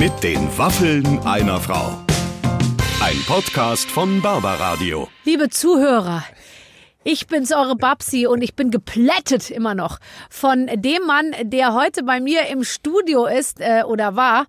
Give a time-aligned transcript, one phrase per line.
[0.00, 1.92] Mit den Waffeln einer Frau.
[3.02, 5.08] Ein Podcast von Barbaradio.
[5.26, 6.24] Liebe Zuhörer,
[7.04, 9.98] ich bin's, eure Babsi, und ich bin geplättet immer noch
[10.30, 14.46] von dem Mann, der heute bei mir im Studio ist äh, oder war.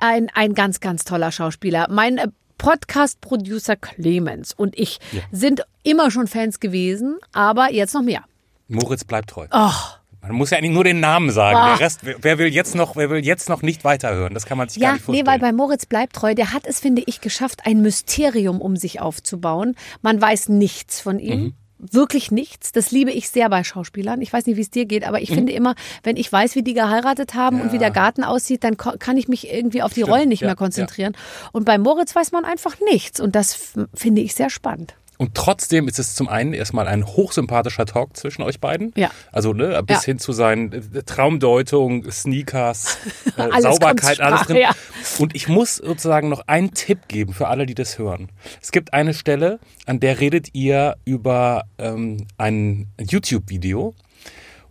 [0.00, 1.86] Ein, ein ganz, ganz toller Schauspieler.
[1.90, 8.24] Mein äh, Podcast-Producer Clemens und ich sind immer schon Fans gewesen, aber jetzt noch mehr.
[8.68, 9.48] Moritz bleibt treu.
[9.52, 11.58] Och, Man muss ja eigentlich nur den Namen sagen.
[11.76, 14.34] Der Rest, wer- will jetzt noch, wer will jetzt noch nicht weiterhören?
[14.34, 15.26] Das kann man sich gar Ja, nicht nee, vorstellen.
[15.26, 19.00] weil bei Moritz bleibt treu, der hat es, finde ich, geschafft, ein Mysterium um sich
[19.00, 19.76] aufzubauen.
[20.02, 21.40] Man weiß nichts von ihm.
[21.40, 21.54] Mhm.
[21.78, 22.72] Wirklich nichts.
[22.72, 24.22] Das liebe ich sehr bei Schauspielern.
[24.22, 25.34] Ich weiß nicht, wie es dir geht, aber ich Mhm.
[25.34, 28.78] finde immer, wenn ich weiß, wie die geheiratet haben und wie der Garten aussieht, dann
[28.78, 31.14] kann ich mich irgendwie auf die Rollen nicht ja, mehr konzentrieren.
[31.52, 33.20] Und bei Moritz weiß man einfach nichts.
[33.20, 34.94] Und das finde ich sehr spannend.
[35.16, 38.92] Und trotzdem ist es zum einen erstmal ein hochsympathischer Talk zwischen euch beiden.
[38.96, 39.10] Ja.
[39.30, 40.02] Also ne, bis Ja.
[40.02, 42.98] hin zu seinen äh, Traumdeutung, Sneakers,
[43.36, 44.56] äh, Alles Sauberkeit, alles drin.
[44.56, 44.70] ja.
[45.18, 48.28] Und ich muss sozusagen noch einen Tipp geben für alle, die das hören.
[48.60, 53.94] Es gibt eine Stelle, an der redet ihr über ähm, ein YouTube-Video.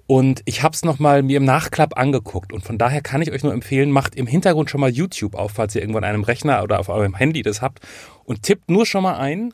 [0.05, 2.51] Und ich habe es nochmal mir im Nachklapp angeguckt.
[2.51, 5.51] Und von daher kann ich euch nur empfehlen, macht im Hintergrund schon mal YouTube auf,
[5.53, 7.79] falls ihr irgendwo an einem Rechner oder auf eurem Handy das habt.
[8.25, 9.53] Und tippt nur schon mal ein,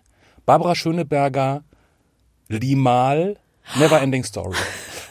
[0.49, 1.63] Barbara Schöneberger,
[2.47, 3.37] Limal,
[3.75, 4.57] Never Ending Story.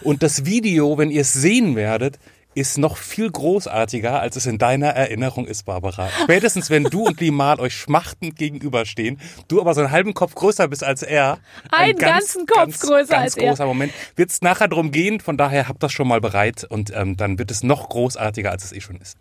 [0.03, 2.19] Und das Video, wenn ihr es sehen werdet,
[2.57, 6.09] ist noch viel großartiger, als es in deiner Erinnerung ist, Barbara.
[6.25, 10.67] Spätestens, wenn du und Limal euch schmachtend gegenüberstehen, du aber so einen halben Kopf größer
[10.67, 11.39] bist als er.
[11.71, 13.51] ein Einen ganzen Kopf größer ganz als er.
[13.51, 13.93] großer Moment.
[14.17, 17.39] Wird es nachher drum gehen, von daher habt das schon mal bereit und ähm, dann
[17.39, 19.17] wird es noch großartiger, als es eh schon ist.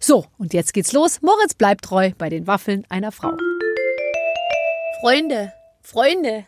[0.00, 1.22] So, und jetzt geht's los.
[1.22, 3.36] Moritz bleibt treu bei den Waffeln einer Frau.
[5.00, 6.44] Freunde, Freunde,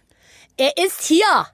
[0.57, 1.47] er ist hier.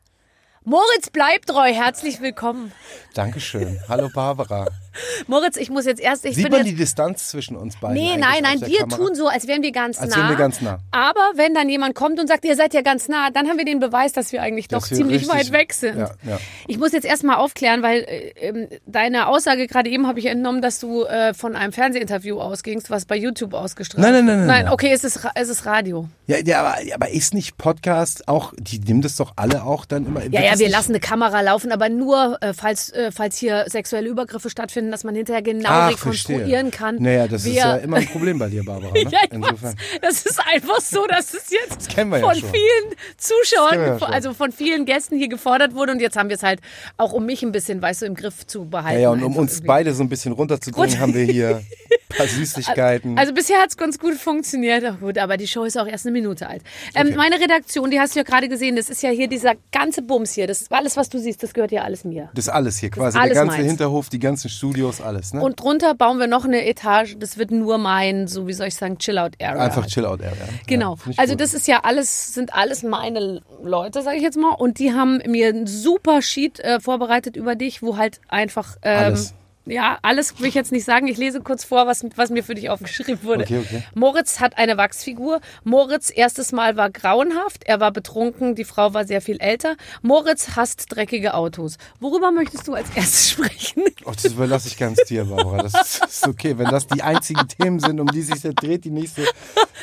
[0.64, 1.72] Moritz bleibt treu.
[1.72, 2.72] Herzlich willkommen.
[3.12, 3.78] Dankeschön.
[3.86, 4.66] Hallo Barbara.
[5.26, 7.94] Moritz, ich muss jetzt erst, ich Sieht man jetzt die Distanz zwischen uns beiden?
[7.96, 8.96] Nee, nein, nein, wir Kamera?
[8.96, 10.16] tun so, als wären wir ganz Als nah.
[10.18, 10.78] wären wir ganz nah.
[10.90, 13.64] Aber wenn dann jemand kommt und sagt, ihr seid ja ganz nah, dann haben wir
[13.64, 15.98] den Beweis, dass wir eigentlich doch Dass wir ziemlich richtig- weit weg sind.
[15.98, 16.38] Ja, ja.
[16.66, 20.62] Ich muss jetzt erstmal aufklären, weil äh, ähm, deine Aussage gerade eben habe ich entnommen,
[20.62, 24.46] dass du äh, von einem Fernsehinterview ausgingst, was bei YouTube ausgestrahlt Nein, nein, nein, nein,
[24.46, 24.72] Nein, nein.
[24.72, 26.08] okay, es ist, es ist Radio.
[26.26, 30.06] Ja, ja aber, aber ist nicht Podcast auch, die nehmen das doch alle auch dann
[30.06, 30.22] immer.
[30.24, 33.64] Ja, ja, wir nicht- lassen eine Kamera laufen, aber nur, äh, falls, äh, falls hier
[33.68, 36.70] sexuelle Übergriffe stattfinden, dass man hinterher genau Ach, rekonstruieren verstehe.
[36.70, 36.96] kann.
[37.02, 38.92] Naja, das ist ja immer ein Problem bei dir, Barbara.
[38.92, 39.02] Ne?
[39.02, 39.74] Ja, ich Insofern.
[39.74, 40.00] weiß.
[40.02, 42.50] Das ist einfach so, dass es jetzt ja von schon.
[42.50, 45.92] vielen Zuschauern, ja also von vielen Gästen hier gefordert wurde.
[45.92, 46.60] Und jetzt haben wir es halt
[46.96, 48.96] auch, um mich ein bisschen, weißt du, im Griff zu behalten.
[48.96, 49.66] Ja, ja, und um uns irgendwie.
[49.66, 51.56] beide so ein bisschen runterzubringen, Runter- haben wir hier
[52.10, 53.18] ein paar Süßigkeiten.
[53.18, 54.84] Also bisher hat es ganz gut funktioniert.
[54.86, 56.62] Ach gut, aber die Show ist auch erst eine Minute alt.
[56.94, 60.02] Ähm, meine Redaktion, die hast du ja gerade gesehen, das ist ja hier dieser ganze
[60.02, 60.46] Bums hier.
[60.46, 62.30] Das alles, was du siehst, das gehört ja alles mir.
[62.34, 63.18] das ist alles hier quasi.
[63.18, 63.68] alles der ganze meins.
[63.68, 65.32] Hinterhof, die ganzen Studios, alles.
[65.32, 65.42] Ne?
[65.42, 67.16] Und drunter bauen wir noch eine Etage.
[67.18, 69.62] Das wird nur mein, so wie soll ich sagen, Chill-Out-Area.
[69.62, 70.44] Einfach Chill-Out-Area.
[70.66, 70.96] Genau.
[71.06, 71.40] Ja, also gut.
[71.40, 74.50] das ist ja alles, sind alles meine Leute, sage ich jetzt mal.
[74.50, 79.04] Und die haben mir ein super Sheet äh, vorbereitet über dich, wo halt einfach ähm,
[79.04, 79.34] Alles.
[79.68, 81.08] Ja, alles will ich jetzt nicht sagen.
[81.08, 83.42] Ich lese kurz vor, was, was mir für dich aufgeschrieben wurde.
[83.42, 83.82] Okay, okay.
[83.94, 85.40] Moritz hat eine Wachsfigur.
[85.64, 87.64] Moritz erstes Mal war grauenhaft.
[87.64, 88.54] Er war betrunken.
[88.54, 89.76] Die Frau war sehr viel älter.
[90.02, 91.78] Moritz hasst dreckige Autos.
[91.98, 93.82] Worüber möchtest du als erstes sprechen?
[94.04, 95.64] Oh, das überlasse ich ganz dir, Barbara.
[95.64, 96.56] Das ist, ist okay.
[96.58, 99.24] Wenn das die einzigen Themen sind, um die sich jetzt dreht, die nächste,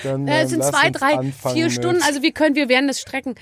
[0.04, 2.02] dann Äh, ähm, es sind lass zwei, drei, vier mit- Stunden.
[2.04, 3.36] Also wir können, wir werden es strecken.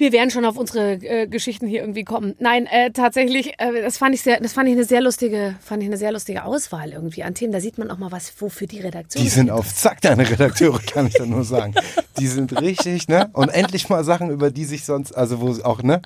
[0.00, 2.34] Wir werden schon auf unsere äh, Geschichten hier irgendwie kommen.
[2.38, 5.82] Nein, äh, tatsächlich, äh, das fand ich sehr, das fand ich eine sehr lustige, fand
[5.82, 7.52] ich eine sehr lustige Auswahl irgendwie an Themen.
[7.52, 9.22] Da sieht man auch mal was, wofür die Redaktion.
[9.22, 11.74] Die sind auf Zack, deine Redakteure, kann ich da nur sagen.
[12.18, 13.28] Die sind richtig, ne?
[13.34, 16.00] Und endlich mal Sachen, über die sich sonst, also wo auch, ne?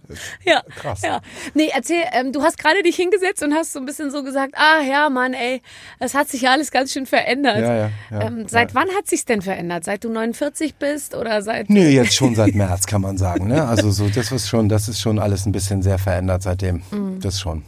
[0.44, 1.02] ja, krass.
[1.02, 1.20] Ja.
[1.54, 4.54] Nee, erzähl, ähm, du hast gerade dich hingesetzt und hast so ein bisschen so gesagt,
[4.56, 5.62] ah ja, Mann, ey,
[6.00, 7.58] es hat sich ja alles ganz schön verändert.
[7.58, 8.74] Ja, ja, ja, ähm, seit ja.
[8.74, 9.84] wann hat sich's denn verändert?
[9.84, 11.70] Seit du 49 bist oder seit?
[11.70, 13.64] Nö, jetzt schon seit März, kann man sagen, ne?
[13.64, 16.82] Also so, das ist schon, das ist schon alles ein bisschen sehr verändert seitdem.
[16.90, 17.20] Mhm.
[17.20, 17.62] Das schon.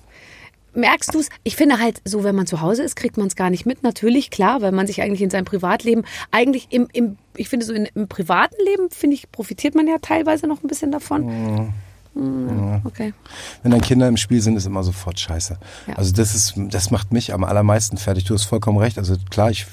[0.75, 1.31] Merkst du es?
[1.43, 3.83] Ich finde halt, so wenn man zu Hause ist, kriegt man es gar nicht mit.
[3.83, 7.73] Natürlich, klar, weil man sich eigentlich in seinem Privatleben, eigentlich im, im ich finde so
[7.73, 11.73] in, im privaten Leben, finde ich, profitiert man ja teilweise noch ein bisschen davon.
[12.15, 13.15] Mm, ja, Okay.
[13.63, 15.59] Wenn dann Kinder im Spiel sind, ist immer sofort scheiße.
[15.87, 15.95] Ja.
[15.95, 18.25] Also das ist, das macht mich am allermeisten fertig.
[18.25, 18.99] Du hast vollkommen recht.
[18.99, 19.67] Also klar, ich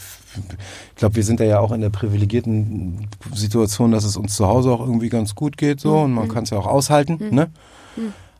[0.96, 4.80] glaube, wir sind ja auch in der privilegierten Situation, dass es uns zu Hause auch
[4.82, 6.16] irgendwie ganz gut geht so und Mhm.
[6.16, 7.20] man kann es ja auch aushalten.
[7.32, 7.50] Ne?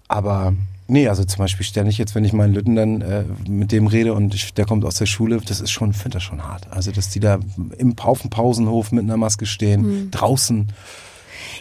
[0.08, 0.54] Aber
[0.88, 4.14] nee, also zum Beispiel ständig jetzt, wenn ich meinen Lütten dann äh, mit dem rede
[4.14, 6.68] und ich, der kommt aus der Schule, das ist schon, finde das schon hart.
[6.72, 7.40] Also dass die da
[7.78, 10.12] im auf dem Pausenhof mit einer Maske stehen, Mhm.
[10.12, 10.68] draußen.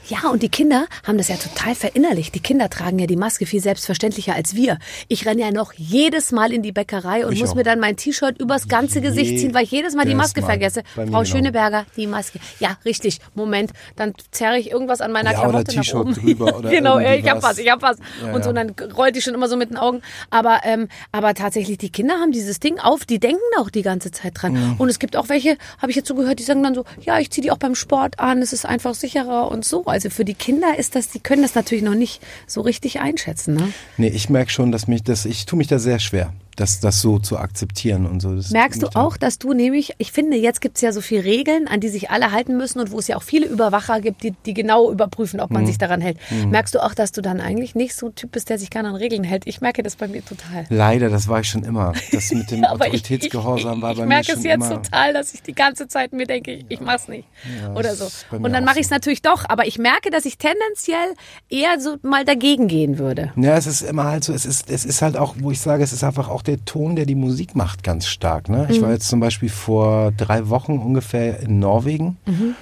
[0.08, 2.34] Ja, und die Kinder haben das ja total verinnerlicht.
[2.34, 4.78] Die Kinder tragen ja die Maske viel selbstverständlicher als wir.
[5.08, 7.54] Ich renne ja noch jedes Mal in die Bäckerei und Ich muss auch.
[7.54, 10.46] mir dann mein T-Shirt übers ganze Gesicht ziehen, weil ich jedes Mal die Maske Mal.
[10.48, 10.82] vergesse.
[10.94, 11.24] Frau genau.
[11.24, 12.38] Schöneberger, die Maske.
[12.60, 13.18] Ja, richtig.
[13.34, 16.14] Moment, dann zerre ich irgendwas an meiner Ja, Klamotte nach T-Shirt oben.
[16.14, 17.58] drüber oder genau, ich hab was.
[17.58, 17.96] ich hab was.
[18.22, 20.02] Ja, und so, und dann rollt die schon immer so mit den Augen.
[20.30, 24.10] Aber, ähm, aber tatsächlich, die Kinder haben dieses Ding auf, die denken auch die ganze
[24.10, 24.52] Zeit dran.
[24.52, 24.74] Mhm.
[24.78, 27.18] Und es gibt auch welche, habe ich jetzt so gehört, die sagen dann so, ja,
[27.18, 29.81] ich ziehe die auch beim Sport an, es ist einfach sicherer und so.
[29.86, 33.54] Also für die Kinder ist das, die können das natürlich noch nicht so richtig einschätzen.
[33.54, 33.72] Ne?
[33.96, 37.00] Nee, ich merke schon, dass mich das, ich tue mich da sehr schwer, das, das
[37.00, 38.34] so zu akzeptieren und so.
[38.34, 41.24] Das Merkst du auch, dass du nämlich, ich finde, jetzt gibt es ja so viele
[41.24, 44.22] Regeln, an die sich alle halten müssen und wo es ja auch viele Überwacher gibt,
[44.22, 45.54] die, die genau überprüfen, ob Mhm.
[45.54, 46.18] man sich daran hält.
[46.50, 48.88] Merkst du auch, dass du dann eigentlich nicht so ein Typ bist, der sich gerne
[48.90, 49.46] an Regeln hält?
[49.46, 50.66] Ich merke das bei mir total.
[50.68, 51.92] Leider, das war ich schon immer.
[52.12, 54.44] Das mit dem Aber ich- Autoritätsgehorsam ich, war ich, bei ich mir merke schon es
[54.44, 54.82] jetzt immer.
[54.82, 57.26] total, dass ich die ganze Zeit mir denke, ich, ich mach's nicht.
[57.74, 58.06] Oder so.
[58.36, 58.94] Und dann mache ich es so.
[58.94, 61.14] natürlich doch, aber ich merke, dass ich tendenziell
[61.48, 63.32] eher so mal dagegen gehen würde.
[63.36, 65.82] Ja, es ist immer halt so, es ist, es ist halt auch, wo ich sage,
[65.82, 68.48] es ist einfach auch der Ton, der die Musik macht, ganz stark.
[68.48, 68.66] Ne?
[68.70, 68.94] Ich war Mhm.
[68.94, 72.16] jetzt zum Beispiel vor drei Wochen ungefähr in Norwegen.
[72.26, 72.54] Mhm.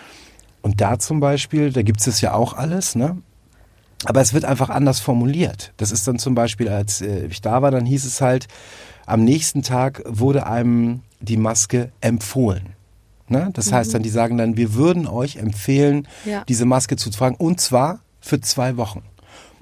[0.63, 3.17] Und da zum Beispiel, da gibt es ja auch alles, ne?
[4.07, 5.73] Aber es wird einfach anders formuliert.
[5.77, 8.49] Das ist dann zum Beispiel, als äh, ich da war, dann hieß es halt,
[9.07, 12.71] am nächsten Tag wurde einem die Maske empfohlen.
[13.29, 13.51] Ne?
[13.53, 16.45] Das heißt dann, die sagen dann, wir würden euch empfehlen, Ja.
[16.49, 19.03] diese Maske zu tragen und zwar für zwei Wochen.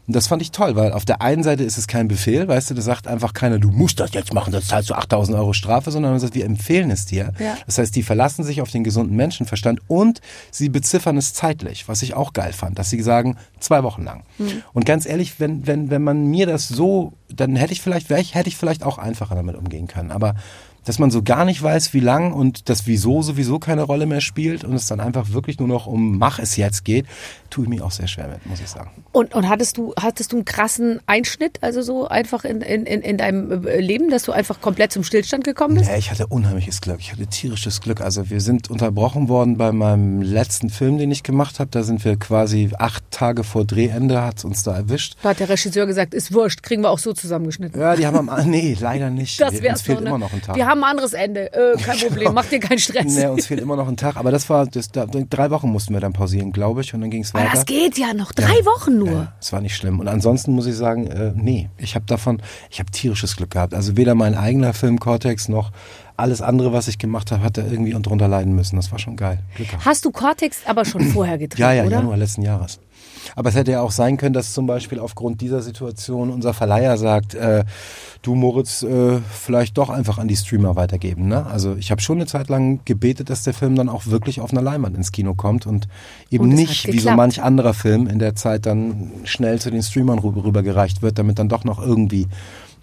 [0.09, 2.71] Und das fand ich toll, weil auf der einen Seite ist es kein Befehl, weißt
[2.71, 5.53] du, da sagt einfach keiner, du musst das jetzt machen, sonst zahlst du 8000 Euro
[5.53, 7.35] Strafe, sondern man sagt, wir empfehlen es dir.
[7.39, 7.59] Ja.
[7.67, 12.01] Das heißt, die verlassen sich auf den gesunden Menschenverstand und sie beziffern es zeitlich, was
[12.01, 14.25] ich auch geil fand, dass sie sagen, zwei Wochen lang.
[14.73, 18.35] Und ganz ehrlich, wenn, wenn, wenn man mir das so, dann hätte ich vielleicht, ich,
[18.35, 20.11] hätte ich vielleicht auch einfacher damit umgehen können.
[20.11, 20.37] Aber
[20.85, 24.21] dass man so gar nicht weiß, wie lang und das Wieso sowieso keine Rolle mehr
[24.21, 27.07] spielt und es dann einfach wirklich nur noch um Mach es jetzt geht,
[27.51, 28.91] tue ich mir auch sehr schwer mit, muss ich sagen.
[29.13, 33.01] Und, und hattest du hattest du einen krassen Einschnitt, also so einfach in, in, in,
[33.03, 35.91] in deinem äh, Leben, dass du einfach komplett zum Stillstand gekommen bist?
[35.91, 37.01] Ja, ich hatte unheimliches Glück.
[37.01, 38.01] Ich hatte tierisches Glück.
[38.01, 41.71] Also wir sind unterbrochen worden bei meinem letzten Film, den ich gemacht habe.
[41.71, 45.17] Da sind wir quasi acht Tage vor Drehende, hat uns da erwischt.
[45.23, 47.81] Da hat der Regisseur gesagt, ist wurscht, kriegen wir auch so zusammengeschnitten.
[47.81, 49.41] Ja, die haben am nee, leider nicht.
[49.41, 50.09] Das wär's uns fehlt noch, ne?
[50.11, 50.57] immer noch ein Tag.
[50.57, 51.53] Wir haben ein anderes Ende.
[51.53, 53.15] Äh, kein Problem, mach dir keinen Stress.
[53.15, 54.17] Nee, uns fehlt immer noch ein Tag.
[54.17, 56.95] Aber das war, das, da, drei Wochen mussten wir dann pausieren, glaube ich.
[56.95, 57.53] Und dann ging es Aber weiter.
[57.55, 58.33] das geht ja noch.
[58.33, 59.11] Drei Wochen nur.
[59.11, 60.01] Ja, es war nicht schlimm.
[60.01, 63.75] Und ansonsten muss ich sagen, äh, nee, ich habe davon, ich habe tierisches Glück gehabt.
[63.75, 65.71] Also weder mein eigener Film Cortex noch
[66.17, 68.77] alles andere, was ich gemacht habe, hat da irgendwie drunter leiden müssen.
[68.77, 69.39] Das war schon geil.
[69.55, 69.85] Glück gehabt.
[69.85, 71.97] Hast du Cortex aber schon vorher gedreht, Ja, ja, oder?
[71.99, 72.81] Januar letzten Jahres.
[73.37, 76.97] Aber es hätte ja auch sein können, dass zum Beispiel aufgrund dieser Situation unser Verleiher
[76.97, 77.65] sagt, äh,
[78.23, 81.29] du Moritz, äh, vielleicht doch einfach an die Streamer weitergeben.
[81.29, 81.47] Ne?
[81.47, 84.51] Also ich habe schon eine Zeit lang gebetet, dass der Film dann auch wirklich auf
[84.51, 85.89] einer Leinwand ins Kino kommt und
[86.31, 89.83] eben Und nicht wie so manch anderer Film in der Zeit dann schnell zu den
[89.83, 92.27] Streamern rüber, rübergereicht wird, damit dann doch noch irgendwie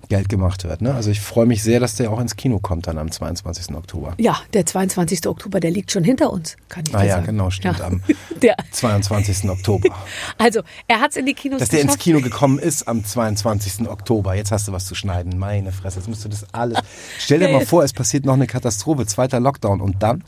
[0.09, 0.81] Geld gemacht wird.
[0.81, 0.93] Ne?
[0.93, 3.75] Also ich freue mich sehr, dass der auch ins Kino kommt dann am 22.
[3.75, 4.13] Oktober.
[4.17, 5.27] Ja, der 22.
[5.27, 7.25] Oktober, der liegt schon hinter uns, kann ich Ah ja, sagen.
[7.27, 8.01] genau, stimmt, am
[8.41, 9.49] Der, 22.
[9.49, 9.89] Oktober.
[10.37, 11.97] also, er hat es in die Kinos Dass der ins.
[11.97, 13.87] Kino gekommen ist am 22.
[13.89, 14.35] Oktober.
[14.35, 15.37] Jetzt hast du was zu schneiden.
[15.37, 16.77] Meine Fresse, jetzt musst du das alles.
[17.19, 20.23] Stell dir Ja, mal vor, es passiert noch eine Katastrophe, zweiter Lockdown und dann?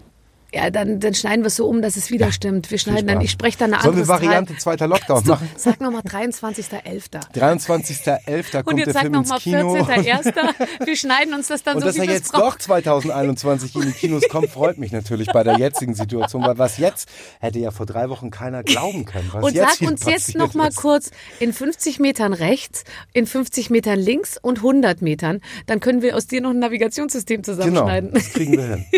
[0.53, 2.71] Ja, dann, dann schneiden wir es so um, dass es wieder stimmt.
[2.71, 5.49] Wir schneiden dann, ich spreche dann eine Sollen andere wir Variante zweiter Lockdown machen?
[5.57, 7.33] Sag nochmal 23.11.
[7.33, 8.57] 23.11.
[8.59, 9.75] Und kommt jetzt der sag nochmal Kino.
[9.75, 10.85] 14.01.
[10.85, 12.43] Wir schneiden uns das dann Und so, dass er jetzt brauchen.
[12.43, 16.77] doch 2021 in die Kinos kommt, freut mich natürlich bei der jetzigen Situation, weil was
[16.77, 19.29] jetzt hätte ja vor drei Wochen keiner glauben können.
[19.33, 22.83] Was Und sag uns jetzt nochmal kurz in 50 Metern rechts,
[23.13, 25.41] in 50 Metern links und 100 Metern.
[25.65, 28.11] Dann können wir aus dir noch ein Navigationssystem Genau, zusammenschneiden.
[28.13, 28.85] das kriegen wir hin.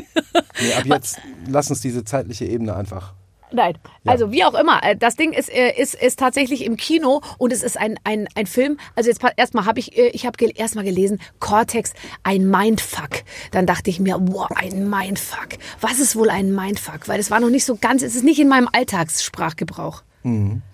[0.62, 1.20] Nee, ab jetzt
[1.50, 3.14] lass uns diese zeitliche Ebene einfach.
[3.52, 4.84] Nein, also wie auch immer.
[4.84, 8.28] äh, Das Ding ist, äh, ist, ist tatsächlich im Kino und es ist ein, ein,
[8.36, 8.78] ein Film.
[8.96, 13.24] Also jetzt erstmal habe ich, äh, ich habe gel erstmal gelesen, Cortex, ein Mindfuck.
[13.52, 15.58] Dann dachte ich mir, wow, ein Mindfuck.
[15.82, 17.08] Was ist wohl ein Mindfuck?
[17.08, 20.04] Weil es war noch nicht so ganz, es ist nicht in meinem Alltagssprachgebrauch.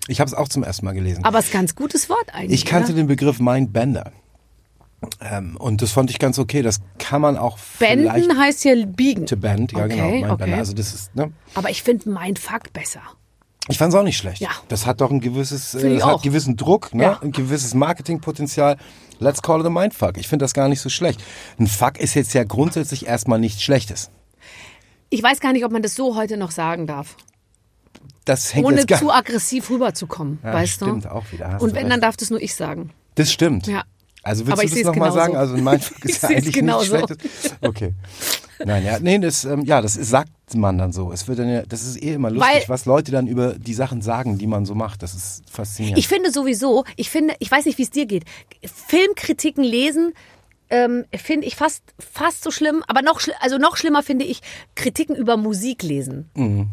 [0.07, 1.23] Ich habe es auch zum ersten Mal gelesen.
[1.23, 2.61] Aber es ist ein ganz gutes Wort eigentlich.
[2.61, 3.01] Ich kannte oder?
[3.01, 4.11] den Begriff Mindbender.
[5.21, 6.61] Ähm, und das fand ich ganz okay.
[6.61, 9.25] Das kann man auch Benden heißt ja biegen.
[9.25, 9.71] to bend.
[9.71, 10.33] Ja, Okay, genau.
[10.33, 10.53] Okay.
[10.53, 11.31] Also das ist, ne?
[11.53, 13.01] Aber ich finde Mindfuck besser.
[13.67, 14.41] Ich fand es auch nicht schlecht.
[14.41, 14.49] Ja.
[14.67, 17.03] Das hat doch ein gewisses, äh, hat gewissen Druck, ne?
[17.03, 17.19] Ja.
[17.21, 18.77] ein gewisses Marketingpotenzial.
[19.19, 20.17] Let's call it a Mindfuck.
[20.17, 21.23] Ich finde das gar nicht so schlecht.
[21.59, 24.11] Ein Fuck ist jetzt ja grundsätzlich erstmal nichts Schlechtes.
[25.09, 27.15] Ich weiß gar nicht, ob man das so heute noch sagen darf.
[28.25, 31.11] Das hängt Ohne jetzt gar zu aggressiv rüberzukommen, Ja, weißt stimmt du?
[31.13, 31.91] auch wieder, Und wenn, recht.
[31.91, 32.89] dann darf das nur ich sagen.
[33.15, 33.67] Das stimmt.
[33.67, 33.83] Ja.
[34.25, 35.35] Also willst Aber du das nochmal sagen?
[35.37, 36.95] Also ein Mindfuck Ich ist ja eigentlich genauso.
[36.97, 37.55] nichts Schlechtes.
[37.61, 37.93] Okay.
[38.65, 41.11] Nein, ja, nee, das, ähm, ja, das ist, sagt man dann so.
[41.11, 43.73] Es wird dann ja, das ist eh immer lustig, Weil- was Leute dann über die
[43.73, 45.03] Sachen sagen, die man so macht.
[45.03, 45.99] Das ist faszinierend.
[45.99, 48.23] Ich finde sowieso, ich finde, ich weiß nicht, wie es dir geht.
[48.87, 50.13] Filmkritiken lesen
[50.75, 54.41] ähm, finde ich fast fast so schlimm, aber noch also noch schlimmer finde ich
[54.75, 56.29] Kritiken über Musik lesen.
[56.35, 56.69] Mhm.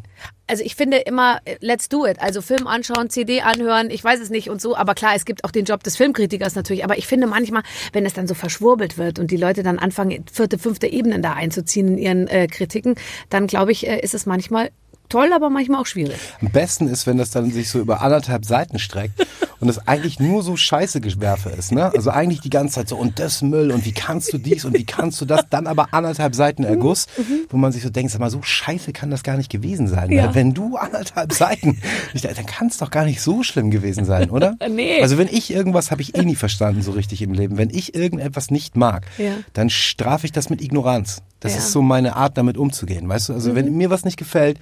[0.47, 4.21] Also ich finde immer äh, let's do it, also Film anschauen, CD anhören, ich weiß
[4.21, 6.99] es nicht und so, aber klar, es gibt auch den Job des Filmkritikers natürlich, aber
[6.99, 10.59] ich finde manchmal, wenn es dann so verschwurbelt wird und die Leute dann anfangen vierte,
[10.59, 12.97] fünfte Ebenen da einzuziehen in ihren äh, Kritiken,
[13.31, 14.71] dann glaube ich, äh, ist es manchmal
[15.13, 16.17] toll, aber manchmal auch schwierig.
[16.41, 19.27] Am besten ist, wenn das dann sich so über anderthalb Seiten streckt
[19.61, 21.93] und es eigentlich nur so Scheißegewerfe ist, ne?
[21.95, 24.77] Also eigentlich die ganze Zeit so und das Müll und wie kannst du dies und
[24.77, 27.07] wie kannst du das, dann aber anderthalb Seiten Erguss,
[27.51, 30.11] wo man sich so denkt, sag mal, so scheiße kann das gar nicht gewesen sein.
[30.11, 30.35] Ja.
[30.35, 31.79] Wenn du anderthalb Seiten,
[32.15, 34.57] dann kann es doch gar nicht so schlimm gewesen sein, oder?
[34.69, 35.03] Nee.
[35.03, 37.59] Also wenn ich irgendwas habe ich eh nie verstanden so richtig im Leben.
[37.59, 39.33] Wenn ich irgendetwas nicht mag, Ja.
[39.53, 41.23] dann strafe ich das mit Ignoranz.
[41.41, 41.59] Das Ja.
[41.59, 43.09] ist so meine Art, damit umzugehen.
[43.09, 43.55] Weißt du, also Mhm.
[43.57, 44.59] wenn mir was nicht gefällt,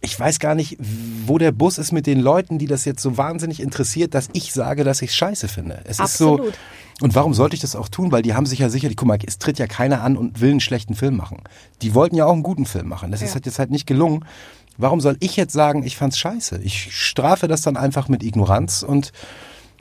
[0.00, 0.76] ich weiß gar nicht,
[1.26, 4.52] wo der Bus ist mit den Leuten, die das jetzt so wahnsinnig interessiert, dass ich
[4.52, 5.80] sage, dass ich scheiße finde.
[5.84, 6.48] Es Absolut.
[6.48, 7.04] ist so.
[7.04, 8.12] Und warum sollte ich das auch tun?
[8.12, 10.50] Weil die haben sich ja sicherlich, guck mal, es tritt ja keiner an und will
[10.50, 11.42] einen schlechten Film machen.
[11.82, 13.10] Die wollten ja auch einen guten Film machen.
[13.10, 14.24] Das ist halt jetzt halt nicht gelungen.
[14.78, 16.60] Warum soll ich jetzt sagen, ich fand's scheiße?
[16.62, 19.12] Ich strafe das dann einfach mit Ignoranz und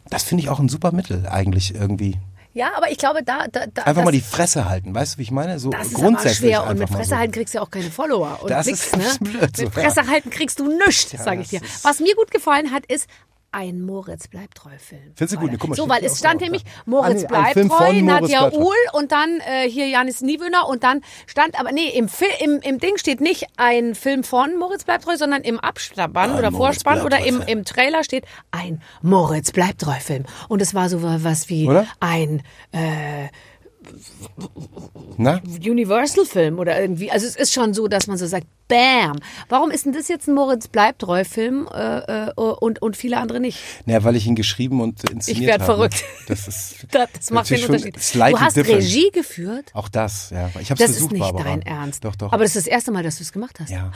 [0.10, 2.17] das finde ich auch ein super Mittel eigentlich irgendwie.
[2.55, 5.24] Ja, aber ich glaube, da, da, da Einfach mal die Fresse halten, weißt du, wie
[5.24, 5.59] ich meine?
[5.59, 7.17] So Das ist aber schwer und mit Fresse so.
[7.17, 9.03] halten kriegst du ja auch keine Follower und Das nix, ist ne?
[9.19, 11.59] blöd, mit Fresse halten kriegst du nichts, Ja, sage ich dir.
[11.83, 13.07] Was mir gut gefallen hat, ist
[13.55, 15.13] ein Moritz bleibt treu Film.
[15.15, 15.50] Findest du gut?
[15.50, 16.65] Ne, guck mal, so, weil es stand nämlich.
[16.85, 18.51] Moritz Ah, nee, bleibt treu, Nadja.
[18.51, 22.59] Uhl und dann äh, hier Janis Niewöhner und dann stand aber nee, im, Fil im,
[22.59, 26.83] im Ding steht nicht ein Film von Moritz bleibt treu, sondern im Abspann oder Moritz
[26.83, 31.01] Vorspann oder im, im Trailer steht ein Moritz bleibt treu Film und es war so
[31.01, 31.88] was wie Oder?
[32.01, 32.43] ein
[32.74, 33.29] äh?
[35.18, 37.12] Universal-Film oder irgendwie.
[37.12, 39.20] Also es ist schon so, dass man so sagt, Bam.
[39.48, 43.60] Warum ist denn das jetzt ein Moritz Bleibtreu-Film äh, äh, und, und viele andere nicht?
[43.86, 45.74] Naja, weil ich ihn geschrieben und inszeniert Ich werd habe.
[45.74, 46.04] verrückt.
[46.27, 47.96] Das ist Das, das macht den Unterschied.
[47.96, 48.82] Du hast different.
[48.82, 49.70] Regie geführt?
[49.74, 50.50] Auch das, ja.
[50.60, 51.44] Ich habe Das versucht, ist nicht Barbara.
[51.44, 52.04] dein Ernst.
[52.06, 52.34] Doch, doch.
[52.34, 53.70] Aber das ist das erste Mal, dass du es gemacht hast.
[53.70, 53.92] ja.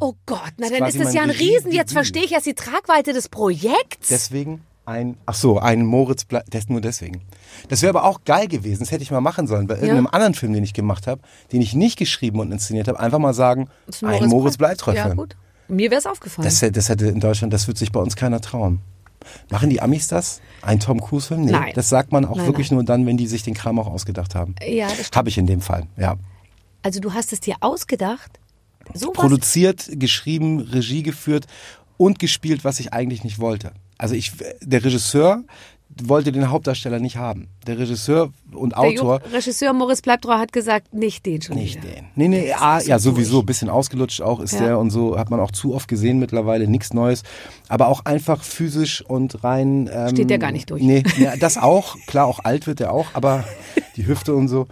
[0.00, 1.70] Oh Gott, na dann ist das ja ein Riesen.
[1.70, 4.08] Jetzt verstehe ich erst die Tragweite des Projekts.
[4.08, 7.22] Deswegen ein, ach so, ein Moritz Ble das nur deswegen.
[7.68, 10.34] Das wäre aber auch geil gewesen, das hätte ich mal machen sollen, bei irgendeinem anderen
[10.34, 11.20] Film, den ich gemacht habe,
[11.52, 15.12] den ich nicht geschrieben und inszeniert habe, einfach mal sagen, ist ein Moritz Bleibtreu Ja,
[15.14, 15.36] gut.
[15.68, 16.44] Mir wäre es aufgefallen.
[16.46, 18.80] Das, hätte- das hätte in Deutschland, das wird sich bei uns keiner trauen.
[19.50, 20.40] Machen die Amis das?
[20.62, 21.42] Ein Tom Cruise Film?
[21.44, 21.72] Nee, Nein.
[21.74, 22.76] das sagt man auch Nein, wirklich nein.
[22.76, 24.54] nur dann, wenn die sich den Kram auch ausgedacht haben.
[24.66, 25.10] ja, das.
[25.14, 26.16] Habe ich in dem Fall, ja.
[26.82, 28.38] Also du hast es dir ausgedacht?
[28.94, 31.46] So produziert, geschrieben, Regie geführt
[31.98, 33.72] und gespielt, was ich eigentlich nicht wollte.
[33.98, 35.42] Also ich, der Regisseur
[36.04, 37.48] wollte den Hauptdarsteller nicht haben.
[37.66, 41.82] Der Regisseur und Der Autor Jo- Regisseur Moritz Bleibtreu hat gesagt, nicht den schon nicht
[41.82, 41.94] wieder.
[41.94, 42.04] den.
[42.14, 43.46] Nee, nee, ah, so ja, sowieso, durch.
[43.46, 44.60] bisschen ausgelutscht auch ist Ja.
[44.66, 47.22] der und so, hat man auch zu oft gesehen mittlerweile, nichts Neues.
[47.68, 49.90] Aber auch einfach physisch und rein.
[49.92, 50.82] Ähm, Steht der gar nicht durch.
[50.82, 53.44] Nee, ja, das auch, klar, auch alt wird der auch, aber
[53.96, 54.66] die Hüfte und so.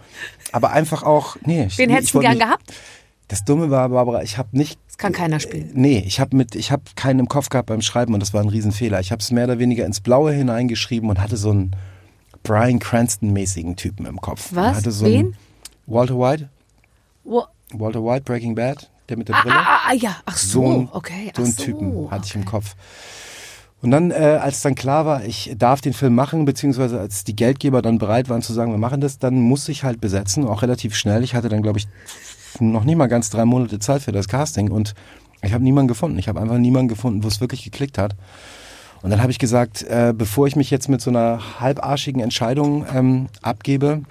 [0.51, 1.67] Aber einfach auch, nee.
[1.75, 2.73] Wen nee, hättest du gern nicht- gehabt?
[3.29, 5.69] Das Dumme war, Barbara, ich habe nicht Das kann keiner spielen.
[5.75, 8.41] Nee, ich habe mit, ich habe keinen im Kopf gehabt beim Schreiben und das war
[8.41, 8.99] ein Riesenfehler.
[8.99, 11.75] Ich habe es mehr oder weniger ins Blaue hineingeschrieben und hatte so einen
[12.41, 14.49] Brian Cranston-mäßigen Typen im Kopf.
[14.53, 14.81] Was?
[14.83, 15.35] So Wen?
[15.85, 16.49] Walter White,
[17.23, 19.55] Wo, Walter White, Breaking Bad, der mit der ah, Brille.
[19.55, 21.31] ah, ah, ja, ach so, so ein, okay.
[21.35, 22.45] so einen so, Typen hatte ich im.
[22.45, 22.75] Kopf.
[23.83, 27.35] Und dann, äh, als dann klar war, ich darf den Film machen, beziehungsweise als die
[27.35, 30.63] Geldgeber dann bereit waren zu sagen, wir machen das, dann musste ich halt besetzen, auch
[30.63, 31.23] relativ schnell.
[31.23, 31.87] Ich hatte dann, glaube ich,
[32.59, 34.93] noch nicht mal ganz drei Monate Zeit für das Casting und
[35.41, 36.17] ich habe niemanden gefunden.
[36.17, 38.15] Ich habe einfach niemanden gefunden, wo es wirklich geklickt hat.
[39.03, 42.85] Und dann habe ich gesagt, äh, bevor ich mich jetzt mit so einer halbarschigen Entscheidung
[42.93, 44.01] ähm, abgebe,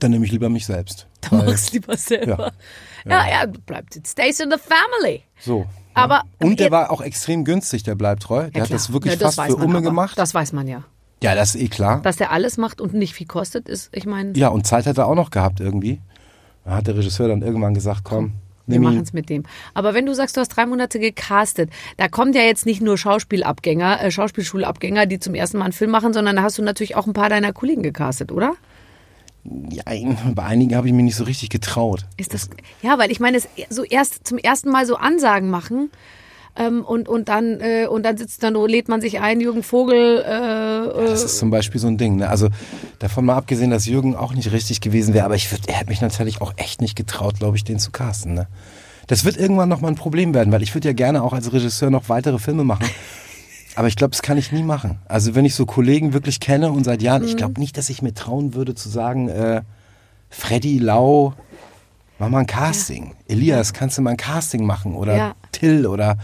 [0.00, 1.06] dann nehme ich lieber mich selbst.
[1.22, 2.52] Dann Weil- mach's lieber selber.
[3.06, 3.96] Ja, ja, bleibt.
[3.96, 5.22] It stays in the family.
[5.40, 5.66] So.
[5.94, 6.46] Aber- ja.
[6.46, 8.50] Und der war auch extrem günstig, der bleibt treu.
[8.50, 9.82] Der Ja, hat das wirklich ja, das fast für Umme aber.
[9.82, 10.18] gemacht.
[10.18, 10.84] Das weiß man ja.
[11.22, 12.00] ja, das ist eh klar.
[12.02, 14.98] Dass der alles macht und nicht viel kostet, ist, ich meine, Ja, und Zeit hat
[14.98, 16.00] er auch noch gehabt irgendwie.
[16.64, 18.34] Da hat der Regisseur dann irgendwann gesagt, komm,
[18.66, 19.42] wir machen es mit dem.
[19.74, 22.96] Aber wenn du sagst, du hast drei Monate gecastet, da kommt ja jetzt nicht nur
[22.96, 26.94] Schauspielabgänger, äh, Schauspielschulabgänger, die zum ersten Mal einen Film machen, sondern da hast du natürlich
[26.96, 28.54] auch ein paar deiner Kollegen gecastet, oder?
[29.44, 29.82] Ja,
[30.34, 32.06] bei einigen habe ich mich nicht so richtig getraut.
[32.16, 32.48] Ist das,
[32.80, 35.90] ja, weil ich meine, so erst zum ersten Mal so Ansagen machen
[36.56, 40.20] ähm, und, und dann äh, und dann sitzt dann, lädt man sich ein, Jürgen Vogel,
[40.20, 42.16] äh, Das ist zum Beispiel so ein Ding.
[42.16, 42.28] Ne?
[42.28, 42.48] Also
[42.98, 45.88] davon mal abgesehen, dass Jürgen auch nicht richtig gewesen wäre, aber ich würd, er hat
[45.88, 48.34] mich natürlich auch echt nicht getraut, glaube ich, den zu casten.
[48.34, 48.48] Ne?
[49.06, 51.90] Das wird irgendwann nochmal ein Problem werden, weil ich würde ja gerne auch als Regisseur
[51.90, 52.86] noch weitere Filme machen.
[53.74, 54.98] Aber ich glaube, das kann ich nie machen.
[55.06, 58.02] Also wenn ich so Kollegen wirklich kenne und seit Jahren, ich glaube nicht, dass ich
[58.02, 59.62] mir trauen würde zu sagen, äh,
[60.28, 61.32] Freddy Lau,
[62.22, 63.16] Mach mal ein Casting.
[63.26, 64.94] Elias, kannst du mal ein Casting machen?
[64.94, 65.34] Oder Ja.
[65.50, 66.18] Till oder.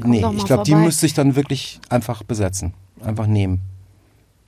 [0.00, 2.72] Komm nee, ich glaube, die müsste ich dann wirklich einfach besetzen.
[3.00, 3.60] Einfach nehmen.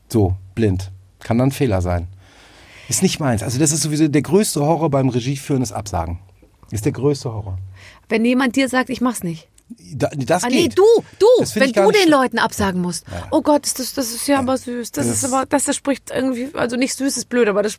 [0.09, 0.93] So, blind.
[1.19, 2.07] Kann dann ein Fehler sein.
[2.89, 3.43] Ist nicht meins.
[3.43, 6.21] Also, das ist sowieso der größte Horror beim Regieführen, ist Absagen.
[6.71, 7.59] Ist der größte Horror.
[8.09, 9.49] Wenn jemand dir sagt, ich mach's nicht.
[9.69, 10.83] Da, das Ah, nee, du,
[11.19, 12.11] du, Das wenn du den schlimm.
[12.11, 13.05] Leuten absagen musst.
[13.33, 14.93] Oh Gott, ist das, das ist ja aber süß.
[14.93, 17.79] Das, ist Das- aber, das, das spricht irgendwie, also nicht süß ist blöd, aber das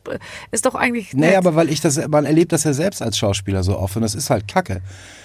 [0.51, 1.13] ist doch eigentlich.
[1.13, 1.37] Nee, nett.
[1.37, 4.15] aber weil ich das, man erlebt das ja selbst als Schauspieler so oft und das
[4.15, 4.81] ist halt Kacke.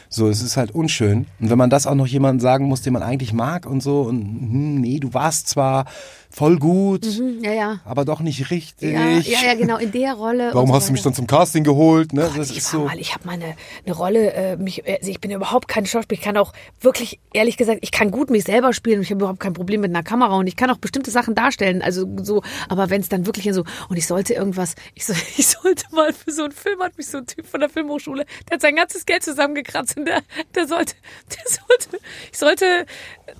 [0.08, 1.26] So, es ist halt unschön.
[1.40, 4.02] Und wenn man das auch noch jemandem sagen muss, den man eigentlich mag und so,
[4.02, 5.86] und hm, nee, du warst zwar
[6.32, 7.80] voll gut, Hm, ja, ja.
[7.84, 8.92] aber doch nicht richtig.
[8.92, 10.48] Ja, ja, ja, genau, in der Rolle.
[10.48, 12.12] und Warum so hast du mich dann zum Casting geholt?
[12.12, 12.30] Ne?
[12.36, 12.86] Das ich ist so.
[12.86, 16.18] mal, ich habe mal eine, eine Rolle, äh, mich, also ich bin überhaupt kein Schauspieler,
[16.18, 19.40] ich kann auch wirklich, ehrlich gesagt, ich kann gut mich selber spielen, ich habe überhaupt
[19.40, 22.88] kein Problem mit einer Kamera und ich kann auch bestimmte Sachen darstellen, also so, aber
[22.90, 26.32] wenn es dann wirklich so, und ich sollte irgendwas, ich, soll, ich sollte mal für
[26.32, 29.04] so einen Film, hat mich so ein Typ von der Filmhochschule, der hat sein ganzes
[29.04, 30.22] Geld zusammengekratzt und der,
[30.54, 30.94] der sollte,
[31.28, 31.98] der sollte,
[32.32, 32.86] ich sollte,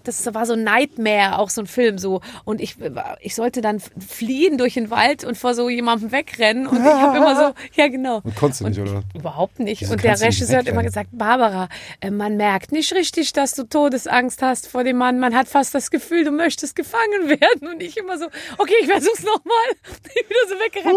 [0.05, 2.77] das war so Nightmare, auch so ein Film so, und ich,
[3.21, 7.17] ich sollte dann fliehen durch den Wald und vor so jemandem wegrennen und ich habe
[7.17, 8.21] immer so, ja genau.
[8.23, 9.03] Und konntest du nicht, oder?
[9.15, 9.83] Überhaupt nicht.
[9.83, 11.69] Wieso und der Regisseur hat immer gesagt, Barbara,
[12.01, 15.19] äh, man merkt nicht richtig, dass du Todesangst hast vor dem Mann.
[15.19, 17.69] Man hat fast das Gefühl, du möchtest gefangen werden.
[17.69, 18.27] Und ich immer so,
[18.59, 19.53] okay, ich versuch's nochmal.
[20.15, 20.97] Ich wieder so weggerannt.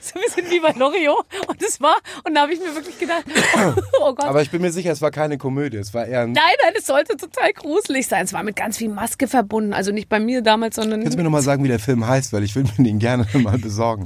[0.00, 1.26] So ein bisschen wie bei Loriot.
[1.46, 3.24] Und das war, und da habe ich mir wirklich gedacht,
[4.00, 4.24] oh Gott.
[4.24, 5.76] Aber ich bin mir sicher, es war keine Komödie.
[5.76, 6.32] Es war eher ein.
[6.32, 8.24] Nein, nein, es sollte total gruselig sein.
[8.24, 9.72] Es war mit ganz viel Maske verbunden.
[9.72, 12.32] Also nicht bei mir damals, sondern Kannst du mir nochmal sagen, wie der Film heißt,
[12.32, 14.04] weil ich will mir den gerne mal besorgen.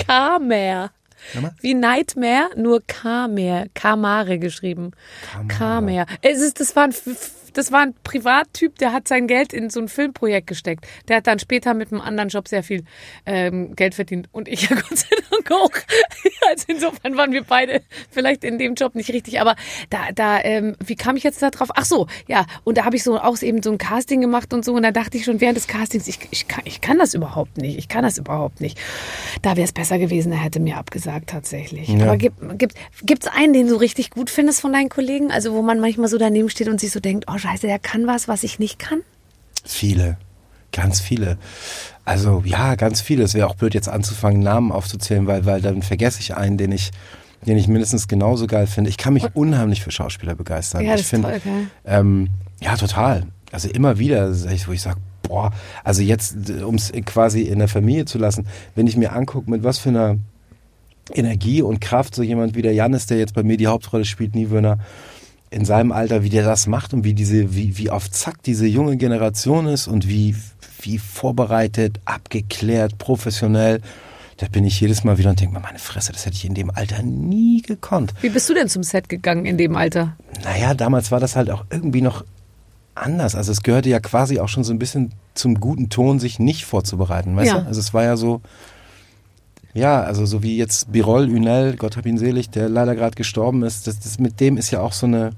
[1.35, 1.55] Nochmal?
[1.61, 4.91] Wie Nightmare, nur Kamere, Kamare geschrieben.
[5.49, 6.07] Kamere.
[6.21, 6.95] Es ist, das war ein,
[7.53, 10.87] das war ein Privattyp, der hat sein Geld in so ein Filmprojekt gesteckt.
[11.09, 12.85] Der hat dann später mit einem anderen Job sehr viel
[13.27, 14.29] ähm, Geld verdient.
[14.33, 15.71] Und ich ja Gott sei Dank auch.
[16.51, 19.41] Also insofern waren wir beide vielleicht in dem Job nicht richtig.
[19.41, 19.55] Aber
[19.91, 21.69] da, da, ähm, wie kam ich jetzt da drauf?
[21.75, 22.47] Ach so, ja.
[22.65, 24.75] Und da habe ich so auch eben so ein Casting gemacht und so.
[24.75, 27.59] Und da dachte ich schon während des Castings, ich, ich, kann, ich kann das überhaupt
[27.59, 27.79] nicht.
[27.79, 28.77] Ich kann das überhaupt nicht.
[29.41, 31.89] Da wäre es besser gewesen, er hätte mir abgesagt tatsächlich.
[31.89, 32.07] Ja.
[32.07, 35.31] Aber gibt gibt gibt's einen, den du richtig gut findest von deinen Kollegen?
[35.31, 38.07] Also wo man manchmal so daneben steht und sich so denkt, oh Scheiße, der kann
[38.07, 39.01] was, was ich nicht kann.
[39.65, 40.17] Viele.
[40.73, 41.37] Ganz viele.
[42.05, 43.25] Also ja, ganz viele.
[43.25, 46.73] Es wäre auch blöd, jetzt anzufangen, Namen aufzuzählen, weil, weil dann vergesse ich einen, den
[46.73, 46.91] ich,
[47.47, 48.89] den ich mindestens genauso geil finde.
[48.89, 50.83] Ich kann mich unheimlich für Schauspieler begeistern.
[50.83, 51.67] Ja, das ich ist finde, toll, gell?
[51.85, 52.29] ähm,
[52.61, 53.27] ja, total.
[53.51, 55.53] Also immer wieder, wo ich sage, boah,
[55.85, 59.63] also jetzt, um es quasi in der Familie zu lassen, wenn ich mir angucke, mit
[59.63, 60.17] was für einer
[61.13, 64.35] Energie und Kraft so jemand wie der Janis, der jetzt bei mir die Hauptrolle spielt,
[64.35, 64.79] Niewöhner,
[65.53, 68.67] in seinem Alter, wie der das macht und wie diese, wie, wie auf Zack diese
[68.67, 70.35] junge Generation ist und wie,
[70.81, 73.81] wie vorbereitet, abgeklärt, professionell.
[74.39, 76.55] Da bin ich jedes Mal wieder und denke mir, meine Fresse, das hätte ich in
[76.55, 78.15] dem Alter nie gekonnt.
[78.23, 80.17] Wie bist du denn zum Set gegangen in dem Alter?
[80.43, 82.25] Naja, damals war das halt auch irgendwie noch
[82.95, 83.35] anders.
[83.35, 86.65] Also es gehörte ja quasi auch schon so ein bisschen zum guten Ton, sich nicht
[86.65, 87.61] vorzubereiten, weißt Ja.
[87.61, 87.67] du?
[87.67, 88.41] Also es war ja so,
[89.75, 93.63] ja, also so wie jetzt Birol Ünel, Gott hab ihn selig, der leider gerade gestorben
[93.63, 95.31] ist, das, das mit dem ist ja auch so eine,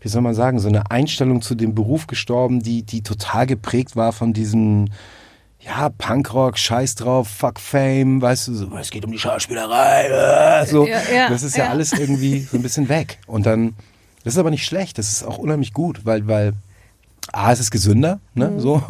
[0.00, 3.96] wie soll man sagen, so eine Einstellung zu dem Beruf gestorben, die, die total geprägt
[3.96, 4.86] war von diesem,
[5.60, 10.08] ja, Punkrock, Scheiß drauf, Fuck Fame, weißt du, so, es geht um die Schauspielerei,
[10.62, 10.86] äh, so.
[10.86, 11.70] Ja, ja, das ist ja, ja.
[11.70, 13.18] alles irgendwie so ein bisschen weg.
[13.26, 13.74] Und dann,
[14.24, 16.52] das ist aber nicht schlecht, das ist auch unheimlich gut, weil, weil
[17.32, 18.60] A, es ist gesünder, ne, Mhm.
[18.60, 18.82] so.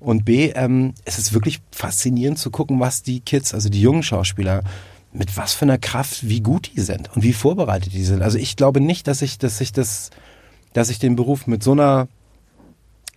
[0.00, 4.02] Und B, ähm, es ist wirklich faszinierend zu gucken, was die Kids, also die jungen
[4.02, 4.62] Schauspieler,
[5.12, 8.22] mit was für einer Kraft, wie gut die sind und wie vorbereitet die sind.
[8.22, 10.10] Also ich glaube nicht, dass ich, dass ich das,
[10.72, 12.08] dass ich den Beruf mit so einer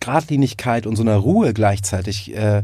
[0.00, 2.62] Gradlinigkeit und so einer Ruhe gleichzeitig äh,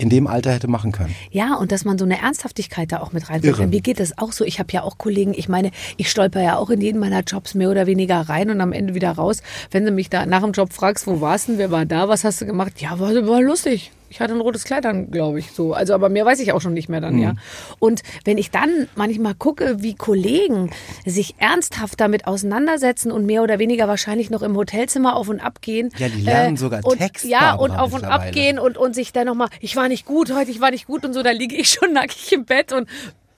[0.00, 1.14] in dem Alter hätte machen können.
[1.30, 3.70] Ja, und dass man so eine Ernsthaftigkeit da auch mit reinbringt.
[3.70, 4.44] Mir geht das auch so.
[4.44, 7.54] Ich habe ja auch Kollegen, ich meine, ich stolper ja auch in jeden meiner Jobs
[7.54, 9.42] mehr oder weniger rein und am Ende wieder raus.
[9.70, 12.24] Wenn du mich da nach dem Job fragst, wo warst du, wer war da, was
[12.24, 12.80] hast du gemacht?
[12.80, 13.92] Ja, war, war lustig.
[14.10, 15.72] Ich hatte ein rotes Kleid an, glaube ich, so.
[15.72, 17.22] Also, aber mehr weiß ich auch schon nicht mehr dann, Mhm.
[17.22, 17.34] ja.
[17.78, 20.70] Und wenn ich dann manchmal gucke, wie Kollegen
[21.06, 25.62] sich ernsthaft damit auseinandersetzen und mehr oder weniger wahrscheinlich noch im Hotelzimmer auf und ab
[25.62, 25.90] gehen.
[25.96, 29.12] Ja, die lernen sogar und, Text, Ja, und auf und ab gehen und, und sich
[29.12, 31.54] dann nochmal, ich war nicht gut heute, ich war nicht gut und so, da liege
[31.56, 32.88] ich schon nackig im Bett und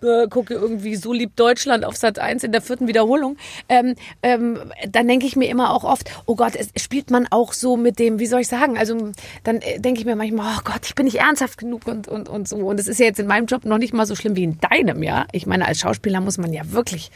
[0.03, 3.37] äh, gucke irgendwie so lieb Deutschland auf Sat 1 in der vierten Wiederholung,
[3.69, 7.53] ähm, ähm, dann denke ich mir immer auch oft, oh Gott, es spielt man auch
[7.53, 9.13] so mit dem, wie soll ich sagen, also
[9.45, 12.29] dann äh, denke ich mir manchmal, oh Gott, ich bin nicht ernsthaft genug und, und,
[12.29, 12.57] und so.
[12.57, 14.59] Und es ist ja jetzt in meinem Job noch nicht mal so schlimm wie in
[14.61, 15.27] deinem, ja.
[15.33, 17.11] Ich meine, als Schauspieler muss man ja wirklich,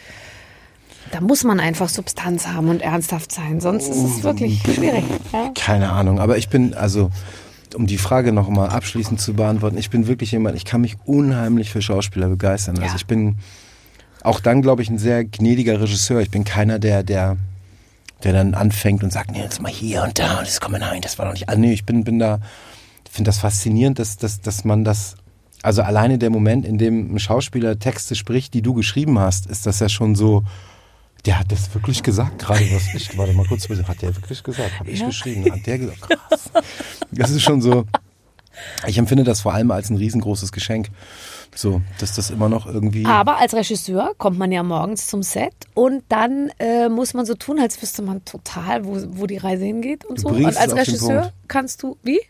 [1.13, 5.05] da muss man einfach Substanz haben und ernsthaft sein, sonst ist es wirklich schwierig.
[5.33, 5.51] Ja?
[5.55, 7.11] Keine Ahnung, aber ich bin, also,
[7.75, 10.97] um die Frage noch mal abschließend zu beantworten, ich bin wirklich jemand, ich kann mich
[11.05, 12.77] unheimlich für Schauspieler begeistern.
[12.79, 12.97] Also Ja.
[12.97, 13.37] ich bin
[14.23, 16.21] auch dann, glaube ich, ein sehr gnädiger Regisseur.
[16.21, 17.37] Ich bin keiner, der, der,
[18.25, 21.01] der dann anfängt und sagt, nee, jetzt mal hier und da und das kommt nein,
[21.01, 21.49] das war doch nicht.
[21.49, 22.41] Also, nee, ich bin, bin da,
[23.17, 25.17] finde das faszinierend, dass, dass, dass man das,
[25.63, 29.67] also alleine der Moment, in dem ein Schauspieler Texte spricht, die du geschrieben hast, ist
[29.67, 30.43] das ja schon so,
[31.27, 34.79] der hat das wirklich gesagt, gerade was ich, warte mal kurz, hat der wirklich gesagt,
[34.79, 35.07] habe ich Ja.
[35.07, 36.51] geschrieben, hat der gesagt, krass.
[37.11, 37.85] Das ist schon so,
[38.87, 40.89] ich empfinde das vor allem als ein riesengroßes Geschenk,
[41.57, 45.53] so, dass das immer noch irgendwie, Aber als Regisseur kommt man ja morgens zum Set
[45.75, 49.65] und dann äh, muss man so tun, als wüsste man total, wo, wo die Reise
[49.65, 50.29] hingeht und Du so.
[50.29, 52.21] Und als Regisseur kannst du, wie?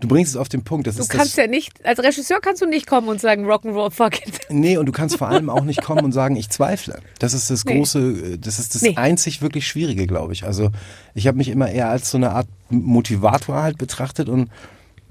[0.00, 2.66] du bringst es auf den Punkt, das Du kannst ja nicht, als Regisseur kannst du
[2.66, 4.40] nicht kommen und sagen Rock'n'Roll, fuck it.
[4.50, 7.00] Nee, und du kannst vor allem auch nicht kommen und sagen, ich zweifle.
[7.18, 7.78] Das ist das Nee.
[7.78, 8.94] große, äh, das ist das Nee.
[8.96, 10.44] einzig wirklich Schwierige, glaube ich.
[10.44, 10.70] Also
[11.14, 14.50] ich habe mich immer eher als so eine Art Motivator halt betrachtet und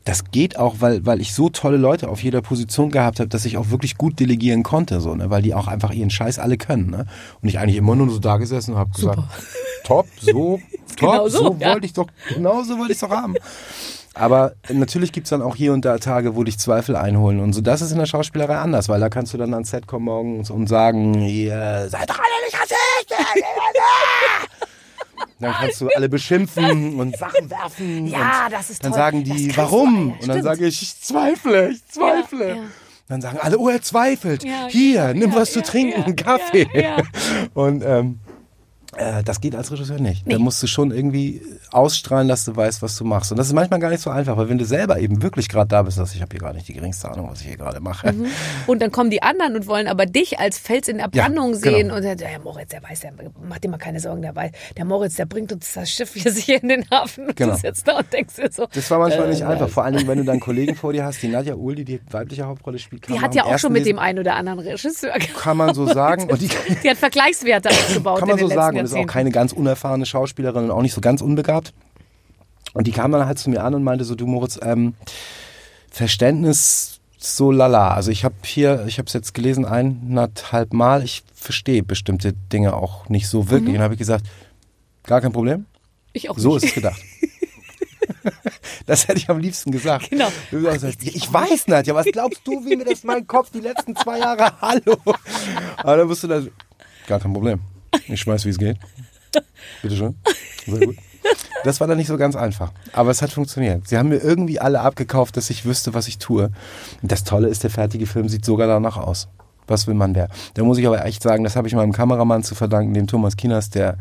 [0.06, 3.44] das geht auch, weil, weil ich so tolle Leute auf jeder Position gehabt habe, dass
[3.44, 5.32] ich auch wirklich gut delegieren konnte, so, ne?
[5.32, 6.92] weil die auch einfach ihren Scheiß alle können.
[6.92, 7.08] Ne?
[7.42, 9.20] Und ich eigentlich immer nur so da gesessen und habe gesagt,
[9.84, 10.60] top, so,
[10.96, 11.74] top, Genau so, so, ja.
[11.74, 13.34] wollte ich doch, genau so wollte ich doch haben.
[14.14, 17.62] Aber natürlich gibt's dann auch hier und da Tage, wo dich Zweifel einholen und so.
[17.62, 20.50] Das ist in der Schauspielerei anders, weil da kannst du dann ans Set kommen morgens
[20.52, 23.44] und sagen, ihr seid doch alle nicht rassistisch.
[25.46, 28.08] Dann kannst du alle beschimpfen und Sachen werfen.
[28.08, 29.00] Ja, das ist Dann toll.
[29.00, 30.12] sagen Das die, warum?
[30.20, 32.50] Und dann sage ich, ich zweifle, ich zweifle.
[32.50, 32.62] Ja, ja.
[33.08, 34.44] Dann sagen alle, oh, er zweifelt.
[34.44, 36.68] Ja, Hier, nimm was zu trinken, einen Kaffee.
[37.54, 38.20] Und ähm,
[38.98, 40.24] äh, das geht als Regisseur nicht.
[40.32, 43.32] Da musst du schon irgendwie ausstrahlen, dass du weißt, was du machst.
[43.32, 45.68] Und das ist manchmal gar nicht so einfach, weil wenn du selber eben wirklich gerade
[45.68, 47.80] da bist, dass ich habe hier gar nicht die geringste Ahnung, was ich hier gerade
[47.80, 48.14] mache.
[48.68, 51.52] Und dann kommen die anderen und wollen aber dich als Fels in der Ja, Brandung
[51.60, 51.76] genau.
[51.76, 53.12] sehen und sagen, der Moritz, der weiß, der
[53.48, 56.32] macht dir mal keine Sorgen, der weiß, der Moritz, der bringt uns das Schiff hier
[56.32, 57.54] sicher in den Hafen und Genau.
[57.54, 58.68] du sitzt da und denkst dir so.
[58.74, 59.68] Das war manchmal äh, nicht einfach.
[59.70, 62.46] Vor Dingen, wenn du dann Kollegen vor dir hast, die Nadja Uhl, die die weibliche
[62.46, 63.08] Hauptrolle spielt.
[63.10, 66.30] Die hat ja auch schon mit dem einen oder anderen Regisseur Kann man so sagen.
[66.30, 66.50] Und die,
[66.84, 68.85] Die hat Vergleichswerte aufgebaut kann man so sagen.
[68.86, 71.74] Ist auch keine ganz unerfahrene Schauspielerin und auch nicht so ganz unbegabt.
[72.74, 74.96] Und die kam dann halt zu mir an und meinte so, du Moritz, ähm,
[75.90, 77.94] Verständnis so lala.
[77.94, 82.76] Also ich habe hier, ich habe es jetzt gelesen, eineinhalb Mal, ich verstehe bestimmte Dinge
[82.76, 83.76] auch nicht so wirklich.
[83.76, 84.26] Und habe ich gesagt,
[85.04, 85.66] gar kein Problem,
[86.14, 86.64] Ich auch so nicht.
[86.64, 87.02] ist es gedacht.
[88.88, 90.10] Das hätte ich am liebsten gesagt.
[90.10, 90.28] Genau.
[90.52, 94.20] Ich weiß nicht, ja, was glaubst du, wie mir das mein Kopf die letzten zwei
[94.20, 94.98] Jahre, hallo.
[95.78, 96.50] Aber dann wirst du dann,
[97.08, 97.60] gar kein Problem.
[98.08, 98.78] Ich weiß, wie es geht.
[99.82, 100.16] Bitte schön.
[100.66, 100.98] Sehr gut.
[101.64, 102.72] Das war dann nicht so ganz einfach.
[102.94, 103.88] Aber es hat funktioniert.
[103.88, 106.52] Sie haben mir irgendwie alle abgekauft, dass ich wüsste, was ich tue.
[107.02, 109.28] Das Tolle ist, der fertige Film sieht sogar danach aus.
[109.68, 110.30] Was will man mehr?
[110.54, 113.36] Da muss ich aber echt sagen, das habe ich meinem Kameramann zu verdanken, dem Thomas
[113.36, 113.98] Kinas, der,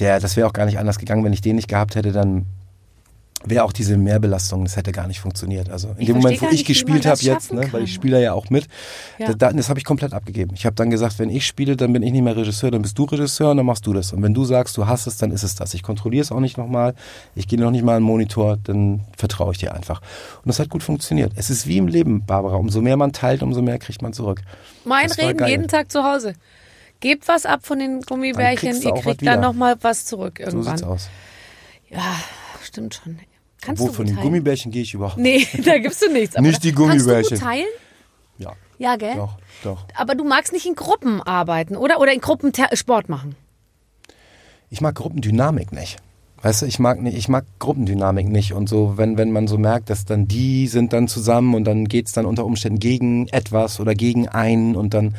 [0.00, 2.46] der, das wäre auch gar nicht anders gegangen, wenn ich den nicht gehabt hätte, dann
[3.44, 5.68] wäre auch diese Mehrbelastung, das hätte gar nicht funktioniert.
[5.70, 7.92] Also in Ich dem Moment, wo ich nicht, gespielt habe das jetzt, ne, weil ich
[7.94, 8.66] spiele ja auch mit,
[9.18, 9.34] Ja.
[9.34, 10.52] da, das habe ich komplett abgegeben.
[10.54, 12.98] Ich habe dann gesagt, wenn ich spiele, dann bin ich nicht mehr Regisseur, dann bist
[12.98, 14.12] du Regisseur und dann machst du das.
[14.12, 15.74] Und wenn du sagst, du hast es, dann ist es das.
[15.74, 16.94] Ich kontrolliere es auch nicht nochmal,
[17.34, 20.00] ich gehe noch nicht mal an den Monitor, dann vertraue ich dir einfach.
[20.00, 21.32] Und das hat gut funktioniert.
[21.36, 22.56] Es ist wie im Leben, Barbara.
[22.56, 24.40] Umso mehr man teilt, umso mehr kriegt man zurück.
[24.84, 26.34] Mein Das Reden jeden Tag zu Hause.
[27.00, 30.76] Gebt was ab von den Gummibärchen, ihr kriegt dann nochmal was zurück So irgendwann.
[30.76, 31.08] sieht's aus.
[31.90, 32.14] Ja,
[32.62, 33.18] stimmt schon.
[33.62, 34.16] Kannst Wo du von den?
[34.16, 36.36] Gummibärchen gehe ich überhaupt Nee, da gibst du nichts.
[36.38, 37.38] Nicht die Kannst du Gummibärchen.
[37.38, 37.66] gut teilen?
[38.38, 39.14] Ja, Ja, gell?
[39.16, 39.86] doch, doch.
[39.94, 42.00] Aber du magst nicht in Gruppen arbeiten, oder?
[42.00, 43.36] Oder in Gruppen Ter- Sport machen.
[44.68, 45.96] ich mag Gruppendynamik nicht.
[46.42, 49.58] Weißt du, ich mag nicht, ich mag Gruppendynamik nicht und so, wenn, wenn man so
[49.58, 53.78] merkt, dass dann die sind dann zusammen und dann geht's dann unter Umständen gegen etwas
[53.78, 55.14] oder gegen einen und dann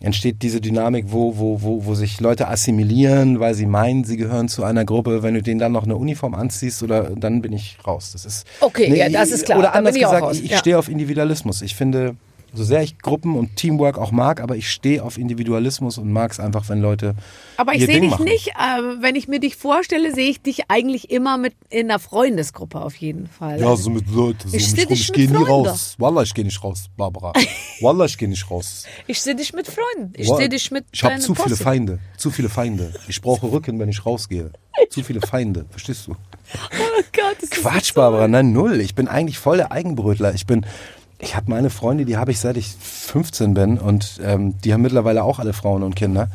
[0.00, 4.48] entsteht diese Dynamik, wo, wo, wo, wo sich Leute assimilieren, weil sie meinen, sie gehören
[4.48, 5.22] zu einer Gruppe.
[5.22, 8.10] Wenn du denen dann noch eine Uniform anziehst, oder dann bin ich raus.
[8.12, 9.58] Das ist Okay, ja, das ist klar.
[9.58, 10.58] Oder Da anders ich gesagt, ich, ich Ja.
[10.58, 11.62] stehe auf Individualismus.
[11.62, 12.16] Ich finde,
[12.54, 16.32] so sehr ich Gruppen und Teamwork auch mag, aber ich stehe auf Individualismus und mag
[16.32, 17.14] es einfach, wenn Leute
[17.56, 18.24] Aber ich sehe dich machen.
[18.24, 21.98] nicht, äh, wenn ich mir dich vorstelle, sehe ich dich eigentlich immer mit in einer
[21.98, 23.60] Freundesgruppe auf jeden Fall.
[23.60, 24.48] Ja, so mit Leuten.
[24.48, 25.94] So Ich Ich mit gehe nie raus.
[25.98, 27.32] Wallah, ich gehe nicht raus, Barbara.
[27.80, 28.84] Wallah, ich gehe nicht raus.
[29.06, 30.12] Ich sehe dich mit Freunden.
[30.16, 31.62] Ich sehe dich mit Ich habe zu viele Posse.
[31.62, 31.98] Feinde.
[32.16, 32.92] Zu viele Feinde.
[33.08, 34.50] Ich brauche Rücken, wenn ich rausgehe.
[34.90, 35.66] Zu viele Feinde.
[35.70, 36.12] Verstehst du?
[36.12, 38.26] Oh Gott, das ist Quatsch, so- Barbara.
[38.28, 38.80] Nein, null.
[38.80, 40.34] Ich bin eigentlich voll der Eigenbrötler.
[40.34, 40.64] Ich bin,
[41.18, 44.82] ich habe meine Freunde, die habe ich seit ich 15 bin und ähm, die haben
[44.82, 46.28] mittlerweile auch alle Frauen und Kinder.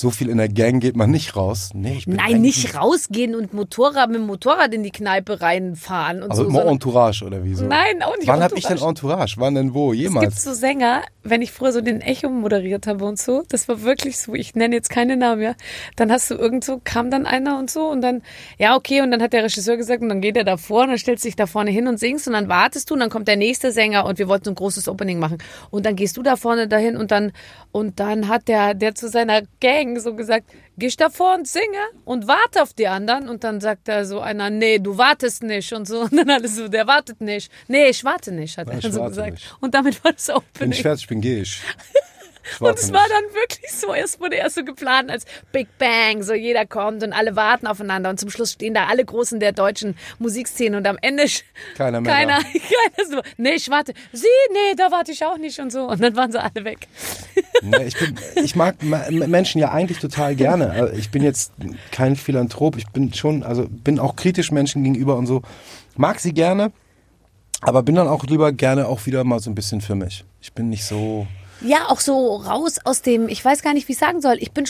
[0.00, 1.70] So viel in der Gang geht man nicht raus.
[1.74, 6.22] Nee, ich bin Nein, nicht rausgehen und Motorrad mit dem Motorrad in die Kneipe reinfahren
[6.22, 6.48] und Also so.
[6.48, 7.64] immer sondern- Entourage oder wieso?
[7.64, 9.34] Nein, auch nicht Wann habe ich denn Entourage.
[9.38, 9.92] Wann denn wo?
[9.92, 10.44] Es gibt Jemals?
[10.44, 14.18] so Sänger, wenn ich früher so den Echo moderiert habe und so, das war wirklich
[14.18, 15.54] so, ich nenne jetzt keine Namen mehr,
[15.96, 18.22] dann hast du irgend so, kam dann einer und so und dann,
[18.58, 20.98] ja okay, und dann hat der Regisseur gesagt und dann geht er davor und dann
[20.98, 23.26] stellst du dich da vorne hin und singst und dann wartest du und dann kommt
[23.28, 25.38] der nächste Sänger und wir wollten so ein großes Opening machen
[25.70, 27.32] und dann gehst du da vorne dahin und dann,
[27.72, 31.78] und dann hat der, der zu seiner Gang so gesagt, geh da vor und singe
[32.04, 35.72] und warte auf die anderen und dann sagt da so einer, nee, du wartest nicht
[35.72, 38.80] und so und dann alles so, der wartet nicht, nee, ich warte nicht, hat Nein,
[38.82, 39.56] er ich so gesagt nicht.
[39.60, 40.72] und damit war das Wenn Opening.
[40.72, 41.60] ich fertig bin, gehe ich.
[42.60, 46.34] Und es war dann wirklich so, es wurde erst so geplant als Big Bang, so
[46.34, 49.96] jeder kommt und alle warten aufeinander und zum Schluss stehen da alle Großen der deutschen
[50.18, 51.24] Musikszene und am Ende
[51.76, 55.58] Keiner mehr keiner, keiner so, nee, ich warte, sie, nee, da warte ich auch nicht
[55.60, 56.88] und so und dann waren sie alle weg.
[57.62, 60.70] Nee, ich, bin, ich mag Ma- Menschen ja eigentlich total gerne.
[60.70, 61.52] Also Ich bin jetzt
[61.90, 62.76] kein Philanthrop.
[62.76, 65.42] Ich bin schon, also bin auch kritisch Menschen gegenüber und so.
[65.96, 66.70] Mag sie gerne,
[67.60, 70.24] aber bin dann auch lieber gerne auch wieder mal so ein bisschen für mich.
[70.40, 71.26] Ich bin nicht so.
[71.60, 74.52] Ja, auch so raus aus dem, ich weiß gar nicht, wie ich sagen soll, ich
[74.52, 74.64] bin,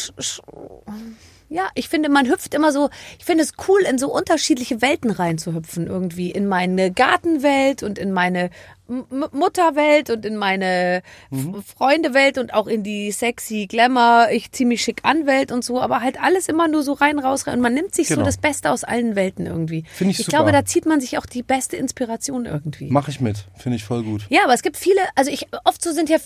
[1.51, 5.11] ja, ich finde, man hüpft immer so, ich finde es cool, in so unterschiedliche Welten
[5.11, 6.31] reinzuhüpfen irgendwie.
[6.31, 8.51] In meine Gartenwelt und in meine
[8.87, 14.65] M Mutterwelt und in meine F- Freundewelt und auch in die sexy Glamour, ich zieh
[14.67, 17.55] mich schick an Welt und so, aber halt alles immer nur so rein, raus, rein.
[17.57, 18.27] Und man nimmt sich so Genau.
[18.27, 19.85] das Beste aus allen Welten irgendwie.
[19.93, 20.39] Finde ich ich super.
[20.39, 22.91] glaube, da zieht man sich auch die beste Inspiration irgendwie.
[22.91, 23.45] Mache ich mit.
[23.57, 24.27] Finde ich voll gut.
[24.29, 26.17] Ja, aber es gibt viele, also ich, oft so sind ja,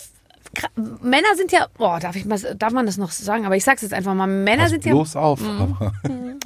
[1.03, 3.47] Männer sind ja, boah, darf ich mal, darf man das noch sagen?
[3.47, 4.97] Aber ich sag's jetzt einfach mal, Männer Pass sind ja, Mhm.
[4.99, 5.41] bloß auf.
[5.43, 5.93] Aber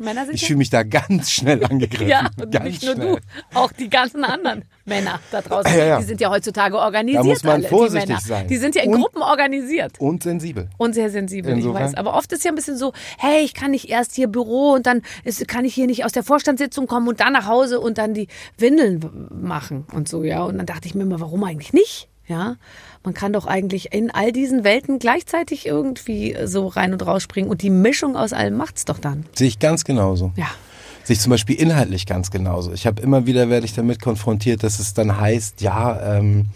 [0.01, 2.09] Männer sind ich ja, fühle mich da ganz schnell angegriffen.
[2.09, 3.17] ja, und ganz nicht nur schnell.
[3.17, 5.99] du, auch die ganzen anderen Männer da draußen, Ja, ja.
[5.99, 8.21] die sind ja heutzutage organisiert Da muss man alle, vorsichtig die Männer.
[8.25, 8.49] sein.
[8.49, 9.99] Die sind ja in Und- Gruppen organisiert.
[9.99, 10.69] Und sensibel.
[10.79, 11.83] Und sehr sensibel, Insofern.
[11.83, 11.95] ich weiß.
[11.99, 14.87] Aber oft ist ja ein bisschen so, hey, ich kann nicht erst hier Büro und
[14.87, 17.99] dann ist, kann ich hier nicht aus der Vorstandssitzung kommen und dann nach Hause und
[17.99, 20.45] dann die Windeln machen und so, ja.
[20.45, 22.09] Und dann dachte ich mir immer, warum eigentlich nicht?
[22.29, 22.57] Ja,
[23.07, 27.63] man kann doch eigentlich in all diesen Welten gleichzeitig irgendwie so rein und rausspringen und
[27.63, 29.25] die Mischung aus allem macht's doch dann.
[29.33, 30.33] Sehe ich ganz genauso.
[30.37, 30.49] Ja.
[31.05, 32.73] Sehe ich zum Beispiel inhaltlich ganz genauso.
[32.73, 36.47] Ich habe immer wieder, werde ich damit konfrontiert, dass es dann heißt, ja, ähm,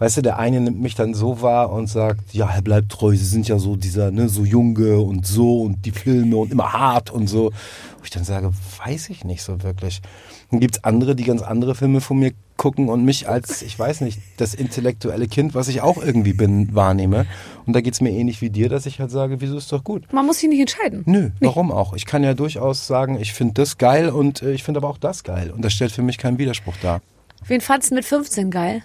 [0.00, 3.12] weißt du, der eine nimmt mich dann so wahr und sagt, ja, er bleibt treu,
[3.12, 6.72] sie sind ja so dieser, ne, so Junge und so und die Filme und immer
[6.72, 7.52] hart und so.
[7.52, 8.50] Wo ich dann sage,
[8.84, 10.02] weiß ich nicht so wirklich.
[10.50, 14.02] Dann gibt's andere, die ganz andere Filme von mir gucken und mich als, ich weiß
[14.02, 17.26] nicht, das intellektuelle Kind, was ich auch irgendwie bin, wahrnehme.
[17.66, 20.12] Und da geht's mir ähnlich wie dir, dass ich halt sage, wieso ist doch gut.
[20.12, 21.02] Man muss sich nicht entscheiden.
[21.06, 21.94] Nö, warum auch?
[21.94, 24.98] Ich kann ja durchaus sagen, ich finde das geil und äh, ich finde aber auch
[24.98, 25.50] das geil.
[25.50, 27.00] Und das stellt für mich keinen Widerspruch dar.
[27.46, 28.82] Wen fandst du mit 15 geil?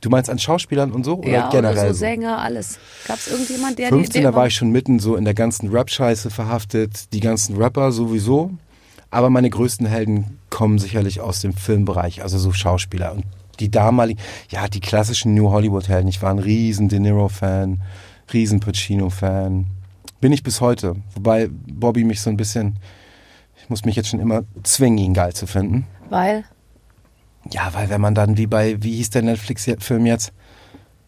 [0.00, 1.78] Du meinst an Schauspielern und so oder ja, generell?
[1.78, 1.98] oder so?
[1.98, 2.78] Sänger, alles.
[3.08, 6.30] Gab's irgendjemand, der 15, der da war ich schon mitten so in der ganzen Rap-Scheiße
[6.30, 8.52] verhaftet, die ganzen Rapper sowieso.
[9.16, 13.14] Aber meine größten Helden kommen sicherlich aus dem Filmbereich, also so Schauspieler.
[13.14, 13.24] Und
[13.60, 16.06] die damaligen, ja, die klassischen New Hollywood-Helden.
[16.08, 17.80] Ich war ein riesen De Niro-Fan,
[18.30, 19.68] riesen Pacino-Fan.
[20.20, 20.96] Bin ich bis heute.
[21.14, 22.78] Wobei Bobby mich so ein bisschen,
[23.58, 25.86] ich muss mich jetzt schon immer zwingen, ihn geil zu finden.
[26.10, 26.44] Weil?
[27.50, 30.34] Ja, weil wenn man dann wie bei, wie hieß der Netflix-Film jetzt,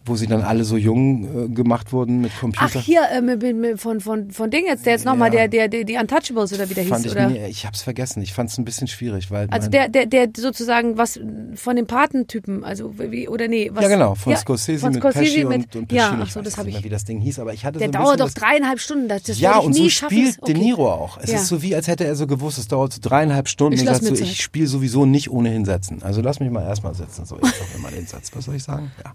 [0.08, 2.80] wo sie dann alle so jung äh, gemacht wurden mit Ach, Computer.
[2.80, 5.46] hier, äh, mit, mit, von, von, von Ding jetzt, der jetzt nochmal, Ja.
[5.46, 7.28] der, der, der, die Untouchables oder wie der fand hieß, ich oder?
[7.28, 8.22] nie, ich hab's vergessen.
[8.22, 11.20] Ich fand's ein bisschen schwierig, weil Also der, der, der sozusagen was
[11.54, 13.82] von den Patentypen, also wie, oder nee, was?
[13.82, 16.18] ja genau von Ja, Scorsese von mit Scorsese Pesci mit, und, und ja, Pesci.
[16.22, 16.84] ach Ich so, weiß das habe nicht mehr, ich.
[16.84, 19.08] wie das Ding hieß, aber ich hatte Der so dauert doch dreieinhalb Stunden.
[19.08, 20.52] Das, das ja, ich und nie so spielt Okay.
[20.54, 21.18] De Niro auch.
[21.22, 21.36] Es Ja.
[21.38, 23.86] ist so wie, als hätte er so gewusst, es dauert so dreieinhalb Stunden Ich und
[23.86, 24.20] sagt so, Zeit.
[24.26, 26.02] ich spiele sowieso nicht ohne hinsetzen.
[26.02, 27.24] Also lass mich mal erstmal sitzen.
[27.24, 28.30] So, ich mal den Satz.
[28.34, 28.90] Was soll ich sagen?
[29.04, 29.12] Ja.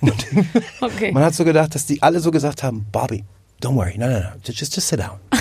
[0.00, 0.31] Und
[0.80, 1.12] Okay.
[1.12, 3.24] Man hat so gedacht, dass die alle so gesagt haben, Bobby,
[3.62, 5.18] don't worry, no, no, no, just, just, just sit down.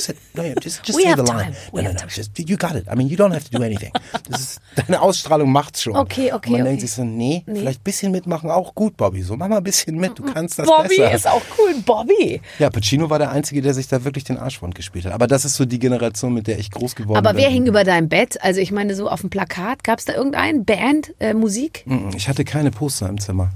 [0.00, 1.46] Sit, no, yeah, just, just We say have the line.
[1.46, 1.56] time.
[1.72, 2.08] No, We no, have no, time.
[2.14, 2.86] just, you got it.
[2.88, 3.90] I mean, you don't have to do anything.
[4.30, 5.96] Das ist, deine Ausstrahlung macht's schon.
[5.96, 6.68] Okay, okay, Und man okay.
[6.68, 7.58] denkt sich so, nee, Nee.
[7.58, 9.22] vielleicht ein bisschen mitmachen auch gut, Bobby.
[9.22, 11.12] So, mach mal ein bisschen mit, du kannst das Bobby besser.
[11.14, 11.74] ist auch cool.
[11.84, 12.40] Bobby.
[12.60, 15.12] Ja, Pacino war der Einzige, der sich da wirklich den Arschwund gespielt hat.
[15.14, 17.42] Aber das ist so die Generation, mit der ich groß geworden Aber bin.
[17.42, 18.40] wer hing über deinem Bett?
[18.40, 20.64] Also ich meine, so auf dem Plakat, gab es da irgendeinen?
[20.64, 21.82] Band, äh, Musik?
[21.86, 23.50] Mm, Ich hatte keine Poster im Zimmer.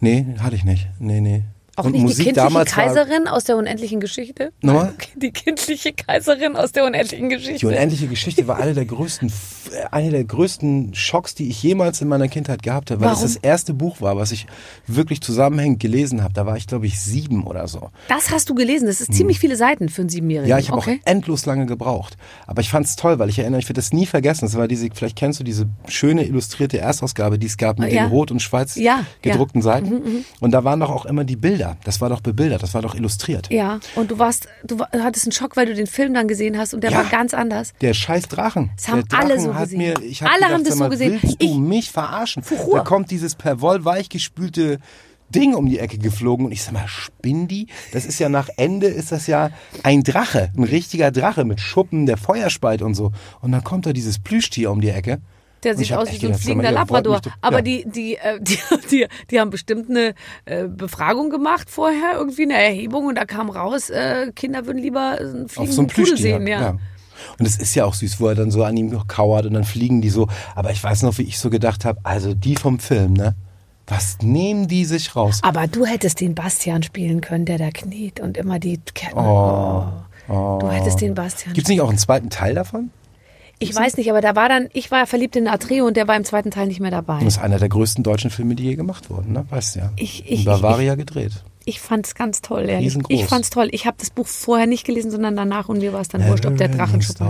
[0.00, 0.88] Nee, hatte ich nicht.
[0.98, 1.42] Nee, nee.
[1.80, 4.52] Auch Und nicht Musik die kindliche damals war- Kaiserin aus der unendlichen Geschichte?
[4.60, 4.92] Nochmal?
[5.16, 7.58] Die kindliche Kaiserin aus der unendlichen Geschichte.
[7.60, 9.28] Die unendliche Geschichte war eine der größten,
[9.72, 13.24] äh, eine der größten Schocks, die ich jemals in meiner Kindheit gehabt habe, weil Warum?
[13.24, 14.46] es das erste Buch war, was ich
[14.86, 16.34] wirklich zusammenhängend gelesen habe.
[16.34, 17.90] Da war ich, glaube ich, sieben oder so.
[18.08, 18.86] Das hast du gelesen.
[18.86, 20.46] Das ist ziemlich viele Seiten für einen Siebenjährigen.
[20.46, 20.50] Hm.
[20.50, 21.00] Ja, ich habe okay.
[21.02, 22.16] auch endlos lange gebraucht.
[22.46, 24.44] Aber ich fand es toll, weil ich erinnere, ich werde das nie vergessen.
[24.44, 28.04] Das war diese, vielleicht kennst du diese schöne illustrierte Erstausgabe, die es gab mit Ja.
[28.04, 28.98] den rot und schwarz Ja, ja.
[28.98, 30.24] Mhm, gedruckten Seiten.
[30.40, 31.69] Und da waren doch auch immer die Bilder.
[31.74, 31.84] Bilder.
[31.84, 33.50] Das war doch bebildert, das war doch illustriert.
[33.50, 36.74] Ja, und du warst, du hattest einen Schock, weil du den Film dann gesehen hast
[36.74, 36.98] und der Ja.
[36.98, 37.72] war ganz anders.
[37.80, 38.70] Der scheiß Drachen.
[38.76, 39.78] Das haben Drachen alle so gesehen.
[39.78, 41.18] Mir, Alle gedacht, haben das mal, so gesehen.
[41.22, 42.42] Willst du Ich- mich verarschen?
[42.42, 42.78] Fuchur.
[42.78, 44.78] Da kommt dieses per Woll weichgespülte
[45.34, 47.68] Ding um die Ecke geflogen und ich sag mal, spinn die?
[47.92, 49.50] Das ist ja nach Ende ist das ja
[49.84, 53.12] ein Drache, ein richtiger Drache mit Schuppen, der Feuer speit und so.
[53.40, 55.20] Und dann kommt da dieses Plüschtier um die Ecke.
[55.62, 57.20] Der sieht aus wie so ein fliegender Labrador.
[57.40, 58.58] Aber die, die, äh, die,
[58.90, 63.50] die, die haben bestimmt eine äh, Befragung gemacht vorher, irgendwie eine Erhebung und da kam
[63.50, 66.46] raus, äh, Kinder würden lieber einen fliegenden Pudel sehen.
[66.46, 66.76] Ja.
[67.38, 69.64] Und es ist ja auch süß, wo er dann so an ihm kauert und dann
[69.64, 70.28] fliegen die so.
[70.54, 73.34] Aber ich weiß noch, wie ich so gedacht habe, also die vom Film, ne?
[73.86, 75.40] Was nehmen die sich raus?
[75.42, 79.18] Aber du hättest den Bastian spielen können, der da kniet und immer die Ketten.
[79.18, 79.84] Oh.
[80.28, 80.58] Oh.
[80.60, 81.54] Du hättest den Bastian.
[81.54, 82.90] Gibt es nicht auch einen zweiten Teil davon?
[83.62, 86.16] Ich weiß nicht, aber da war dann, ich war verliebt in Atreo und der war
[86.16, 87.18] im zweiten Teil nicht mehr dabei.
[87.22, 89.44] Das ist einer der größten deutschen Filme, die je gemacht wurden, ne?
[89.50, 89.92] Weißt du ja.
[89.96, 91.32] Ich- In ich- Bavaria gedreht.
[91.70, 92.86] Ich fand's ganz toll, ehrlich.
[92.86, 93.20] Riesengroß.
[93.20, 93.68] Ich fand's toll.
[93.70, 96.44] Ich habe das Buch vorher nicht gelesen, sondern danach und mir war es dann wurscht,
[96.44, 97.28] ob der Drachen schuppert.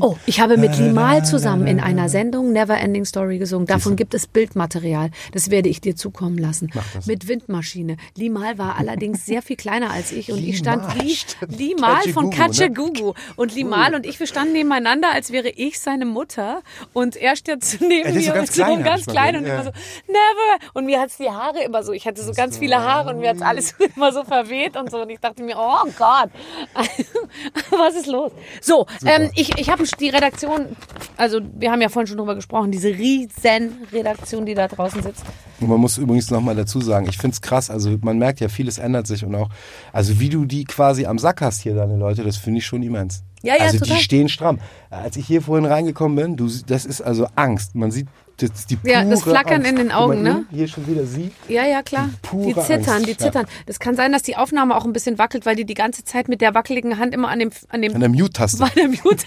[0.00, 3.66] Oh, ich habe mit Limal zusammen in einer Sendung Never Ending Story gesungen.
[3.66, 5.10] Davon gibt es Bildmaterial.
[5.32, 6.70] Das werde ich dir zukommen lassen.
[7.06, 7.96] Mit Windmaschine.
[8.14, 11.64] Limal war allerdings sehr viel kleiner als ich und ich stand Limal, wie.
[11.64, 13.14] Limal von Kachegugu, ne?
[13.36, 17.64] Und Limal und ich, wir standen nebeneinander, als wäre ich seine Mutter und er steht
[17.80, 19.70] neben mir so ganz und so klein, ganz ich mal klein und immer so
[20.08, 20.70] Never.
[20.74, 21.92] Und mir hat's die Haare immer so.
[21.92, 25.02] Ich hatte so ganz viele Haare und mir hat's alles immer so verweht und so.
[25.02, 26.30] Und ich dachte mir, oh Gott,
[27.70, 28.32] was ist los?
[28.60, 30.76] So, ähm, ich, ich habe die Redaktion,
[31.16, 35.24] also wir haben ja vorhin schon drüber gesprochen, diese riesen Redaktion, die da draußen sitzt.
[35.60, 38.78] Und man muss übrigens nochmal dazu sagen, ich find's krass, also man merkt ja, vieles
[38.78, 39.48] ändert sich und auch,
[39.92, 42.82] also wie du die quasi am Sack hast hier, deine Leute, das finde ich schon
[42.82, 43.22] immens.
[43.42, 43.96] Ja, ja, also total.
[43.96, 44.60] die stehen stramm.
[44.90, 47.74] Als ich hier vorhin reingekommen bin, du, das ist also Angst.
[47.74, 49.70] Man sieht das, die pure Ja, das Flackern Angst.
[49.70, 50.44] in den Augen, ne?
[50.50, 51.30] Hier schon wieder sie.
[51.48, 52.10] Ja, ja, klar.
[52.22, 53.46] Pure Die zittern, Angst, die zittern.
[53.66, 56.28] Das kann sein, dass die Aufnahme auch ein bisschen wackelt, weil die die ganze Zeit
[56.28, 58.58] mit der wackeligen Hand immer an dem, an dem, An der Mute-Taste.
[58.58, 59.24] bei der Mute.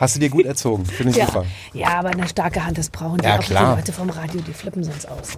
[0.00, 0.84] Hast du dir gut erzogen.
[0.86, 1.26] Finde ich Ja.
[1.26, 1.44] super.
[1.74, 3.74] ja, aber eine starke Hand, das brauchen die Ja, auch klar.
[3.74, 5.32] die Leute vom Radio, die flippen sonst aus.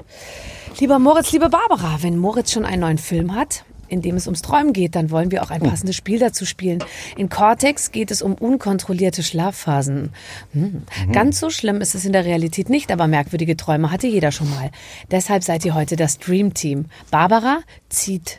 [0.78, 4.42] Lieber Moritz, liebe Barbara, wenn Moritz schon einen neuen Film hat, in dem es ums
[4.42, 6.82] Träumen geht, dann wollen wir auch ein passendes Spiel dazu spielen.
[7.16, 10.12] In Cortex geht es um unkontrollierte Schlafphasen.
[10.52, 10.82] Hm.
[11.12, 14.48] Ganz so schlimm ist es in der Realität nicht, aber merkwürdige Träume hatte jeder schon
[14.50, 14.70] mal.
[15.10, 16.86] Deshalb seid ihr heute das Dream Team.
[17.10, 18.38] Barbara zieht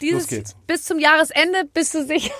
[0.00, 0.28] dieses
[0.66, 2.34] bis zum Jahresende bist du sicher.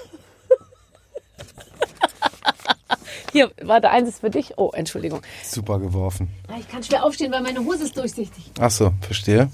[3.36, 4.54] Hier, warte, eins ist für dich.
[4.56, 5.20] Oh, Entschuldigung.
[5.44, 6.28] Super geworfen.
[6.48, 8.50] Ah, Ich kann schwer aufstehen, weil meine Hose ist durchsichtig.
[8.58, 9.50] Ach so, verstehe.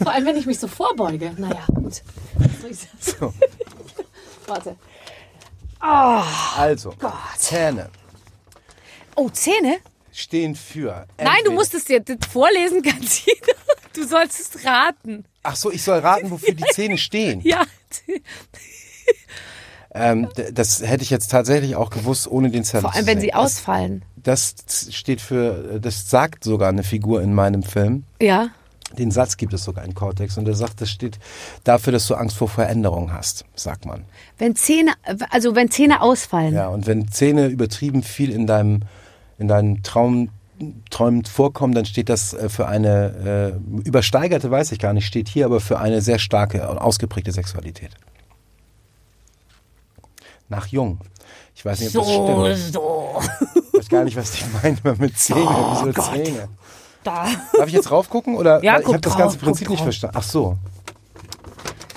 [0.00, 1.32] Vor allem, wenn ich mich so vorbeuge.
[1.36, 2.02] Naja, gut.
[2.34, 2.98] Was soll ich sagen?
[3.00, 3.34] So.
[4.46, 4.76] Warte.
[5.80, 7.12] Also, Gott.
[7.36, 7.90] Zähne
[9.16, 9.78] Oh, Zähne?
[10.12, 10.92] stehen für.
[10.92, 13.54] Nein, du entweder- musst es dir das vorlesen, ganz jeder.
[13.94, 15.24] Du sollst es raten.
[15.42, 17.40] Ach so, ich soll raten, wofür die Zähne stehen.
[17.40, 17.64] Ja.
[19.92, 23.34] Ähm, das hätte ich jetzt tatsächlich auch gewusst, ohne den Zettel Vor allem, wenn sie
[23.34, 24.02] ausfallen.
[24.16, 28.04] Das, das steht für, das sagt sogar eine Figur in meinem Film.
[28.20, 28.50] Ja.
[28.98, 31.18] Den Satz gibt es sogar in Cortex und der sagt, das steht
[31.64, 34.04] dafür, dass du Angst vor Veränderung hast, sagt man.
[34.38, 34.92] Wenn Zähne,
[35.30, 36.54] also wenn Zähne ausfallen.
[36.54, 38.80] Ja, und wenn Zähne übertrieben viel in deinem,
[39.38, 40.30] in deinen Traum,
[40.90, 45.28] Träumen vorkommen, dann steht das äh, für eine äh, übersteigerte, weiß ich gar nicht, steht
[45.28, 47.90] hier aber für eine sehr starke und ausgeprägte Sexualität.
[50.50, 50.98] Nach Jung.
[51.54, 52.74] Ich weiß nicht, ob das stimmt.
[52.74, 53.20] so.
[53.72, 55.40] Ich weiß gar nicht, was die meinen mit Zähne.
[55.40, 56.12] Wieso Gott.
[56.12, 56.48] Zähne?
[57.02, 57.28] Da.
[57.56, 58.36] Darf ich jetzt raufgucken?
[58.36, 58.62] Oder?
[58.62, 60.16] Ja, ich habe das ganze Prinzip nicht verstanden.
[60.18, 60.58] Ach so.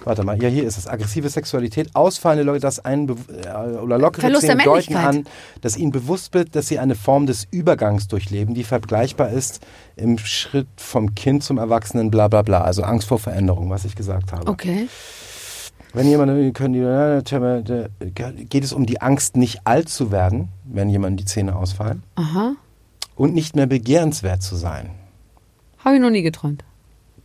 [0.06, 0.88] Warte mal, ja, hier ist es.
[0.88, 5.26] Aggressive Sexualität, ausfallende Leute, das einen äh, oder lockere Verlust Zähne deuten an,
[5.62, 9.62] dass ihnen bewusst wird, dass sie eine Form des Übergangs durchleben, die vergleichbar ist
[9.96, 12.62] im Schritt vom Kind zum Erwachsenen, bla bla bla.
[12.62, 14.52] Also Angst vor Veränderung, was ich gesagt habe.
[14.52, 14.88] Okay.
[15.94, 21.20] Wenn jemand, können die, geht es um die Angst, nicht alt zu werden, wenn jemand
[21.20, 22.54] die Zähne ausfallen Aha.
[23.16, 24.90] und nicht mehr begehrenswert zu sein.
[25.78, 26.64] Habe ich noch nie geträumt.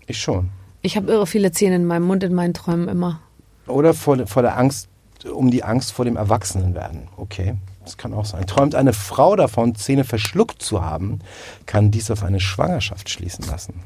[0.07, 0.51] Ich schon.
[0.83, 3.21] Ich habe irre viele Zähne in meinem Mund in meinen Träumen immer.
[3.67, 4.89] Oder vor, vor der Angst,
[5.33, 7.09] um die Angst vor dem Erwachsenenwerden.
[7.17, 7.55] Okay,
[7.85, 8.47] das kann auch sein.
[8.47, 11.21] Träumt eine Frau davon, Zähne verschluckt zu haben,
[11.65, 13.81] kann dies auf eine Schwangerschaft schließen lassen.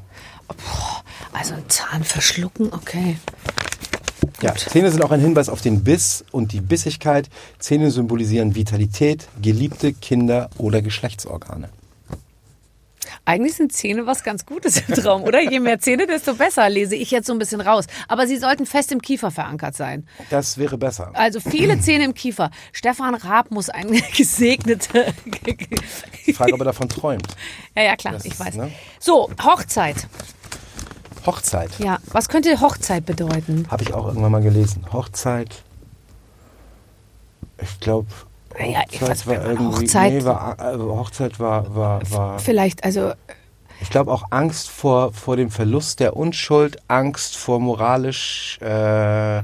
[1.31, 3.15] Also ein Zahn verschlucken, okay.
[4.23, 4.41] Gut.
[4.41, 7.29] Ja, Zähne sind auch ein Hinweis auf den Biss und die Bissigkeit.
[7.59, 11.69] Zähne symbolisieren Vitalität, geliebte Kinder oder Geschlechtsorgane.
[13.25, 15.39] Eigentlich sind Zähne was ganz Gutes im Traum, oder?
[15.41, 17.85] Je mehr Zähne, desto besser, lese ich jetzt so ein bisschen raus.
[18.09, 20.07] Aber sie sollten fest im Kiefer verankert sein.
[20.29, 21.11] Das wäre besser.
[21.13, 22.49] Also viele Zähne im Kiefer.
[22.73, 25.05] Stefan Raab muss ein gesegneter.
[26.25, 27.27] Die Frage, ob er davon träumt.
[27.75, 28.55] ja, ja, klar, Das ich ist, weiß.
[28.55, 28.71] ne?
[28.99, 30.07] So, Hochzeit.
[31.25, 31.71] Hochzeit.
[31.79, 33.65] Ja, was könnte Hochzeit bedeuten?
[33.69, 34.85] Habe ich auch irgendwann mal gelesen.
[34.91, 35.63] Hochzeit.
[37.61, 38.07] Ich glaube.
[38.59, 39.85] Ja, ich weiß, war irgendwie.
[39.85, 43.13] Hochzeit- Nee, war, äh, Hochzeit war, war, war Vielleicht, also
[43.81, 49.41] Ich glaube auch Angst vor, vor dem Verlust der Unschuld, Angst vor moralisch äh,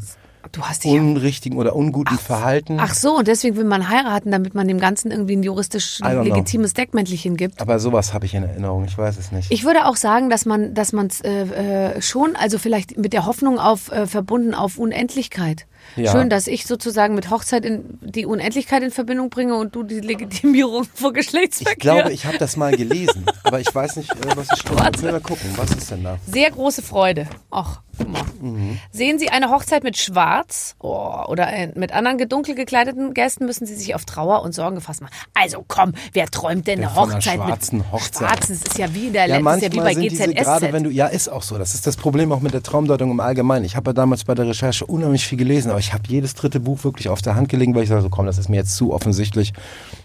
[0.52, 2.78] du hast dich unrichtigen oder unguten Verhalten.
[2.80, 6.74] Ach so, und deswegen will man heiraten, damit man dem Ganzen irgendwie ein juristisch legitimes
[6.74, 7.62] Deckmäntelchen gibt.
[7.62, 9.52] Aber sowas habe ich in Erinnerung, ich weiß es nicht.
[9.52, 13.26] Ich würde auch sagen, dass man, dass man äh, äh, schon, also vielleicht mit der
[13.26, 15.66] Hoffnung auf äh, verbunden auf Unendlichkeit.
[15.95, 16.12] Ja.
[16.12, 20.00] Schön, dass ich sozusagen mit Hochzeit in, die Unendlichkeit in Verbindung bringe und du die
[20.00, 21.74] Legitimierung vor Geschlechtsverkehr.
[21.74, 24.70] ich glaube, ich habe das mal gelesen, aber ich weiß nicht, äh, was ich
[25.02, 26.18] will mal gucken, was ist denn da?
[26.28, 27.28] Sehr große Freude.
[27.50, 28.22] Ach, guck mal.
[28.42, 28.80] Mhm.
[28.92, 33.66] Sehen Sie eine Hochzeit mit Schwarz oh, oder ein- mit anderen dunkel gekleideten Gästen, müssen
[33.66, 35.14] Sie sich auf Trauer und Sorgen gefasst machen.
[35.34, 38.30] Also komm, wer träumt denn eine Von einer Hochzeit schwarzen mit Hochzeit.
[38.30, 38.60] Schwarzen?
[38.62, 40.84] Das ist ja wie in der Ja, Letz- ist ja wie bei diese, gerade wenn
[40.84, 40.86] GZSZ.
[40.86, 41.58] du, ja, ist auch so.
[41.58, 43.66] Das ist das Problem auch mit der Traumdeutung im Allgemeinen.
[43.66, 46.60] Ich habe ja damals bei der Recherche unheimlich viel gelesen, aber ich habe jedes dritte
[46.60, 48.76] Buch wirklich auf der Hand gelegen, weil ich sage, so, komm, das ist mir jetzt
[48.76, 49.54] zu offensichtlich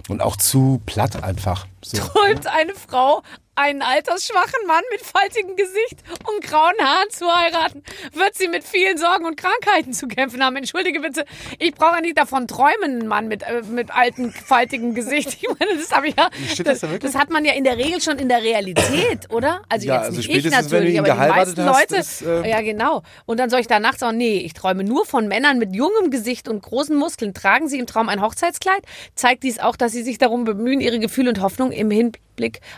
[0.08, 1.66] und auch zu platt einfach.
[1.82, 1.98] So.
[1.98, 3.22] Träumt eine Frau,
[3.56, 7.82] einen altersschwachen Mann mit faltigem Gesicht und grauen Haaren zu heiraten,
[8.24, 10.56] wird sie mit vielen Sorgen und Krankheiten zu kämpfen haben.
[10.56, 11.24] Entschuldige bitte,
[11.58, 15.38] ich brauche nicht davon träumen, einen Mann mit, äh, mit altem, faltigem Gesicht.
[15.44, 16.30] Ich meine, das habe ich ja.
[16.64, 19.62] Das da das hat man ja in der Regel schon in der Realität, oder?
[19.68, 22.00] Also Ja, jetzt also nicht ich natürlich, aber die meisten hast, Leute.
[22.00, 23.02] ist, äh, ja, genau.
[23.26, 26.48] Und dann soll ich danach sagen, nee, ich träume nur von Männern mit jungem Gesicht
[26.48, 27.34] und großen Muskeln.
[27.34, 28.82] Tragen sie im Traum ein Hochzeitskleid?
[29.14, 32.23] Zeigt dies auch, dass sie sich darum bemühen, ihre Gefühle und Hoffnung im Hinblick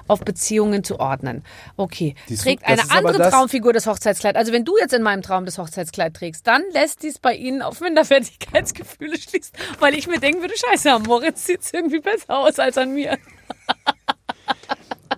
[0.08, 1.44] auf Beziehungen zu ordnen.
[1.76, 2.14] Okay.
[2.28, 4.36] Du, Trägt eine ist andere das- Traumfigur das Hochzeitskleid.
[4.36, 7.62] Also wenn du jetzt in meinem Traum das Hochzeitskleid trägst, dann lässt dies bei ihnen
[7.62, 12.38] auf Minderwertigkeitsgefühle schließen, weil ich mir denken würde, scheiße, am Moritz sieht es irgendwie besser
[12.38, 13.18] aus als an mir.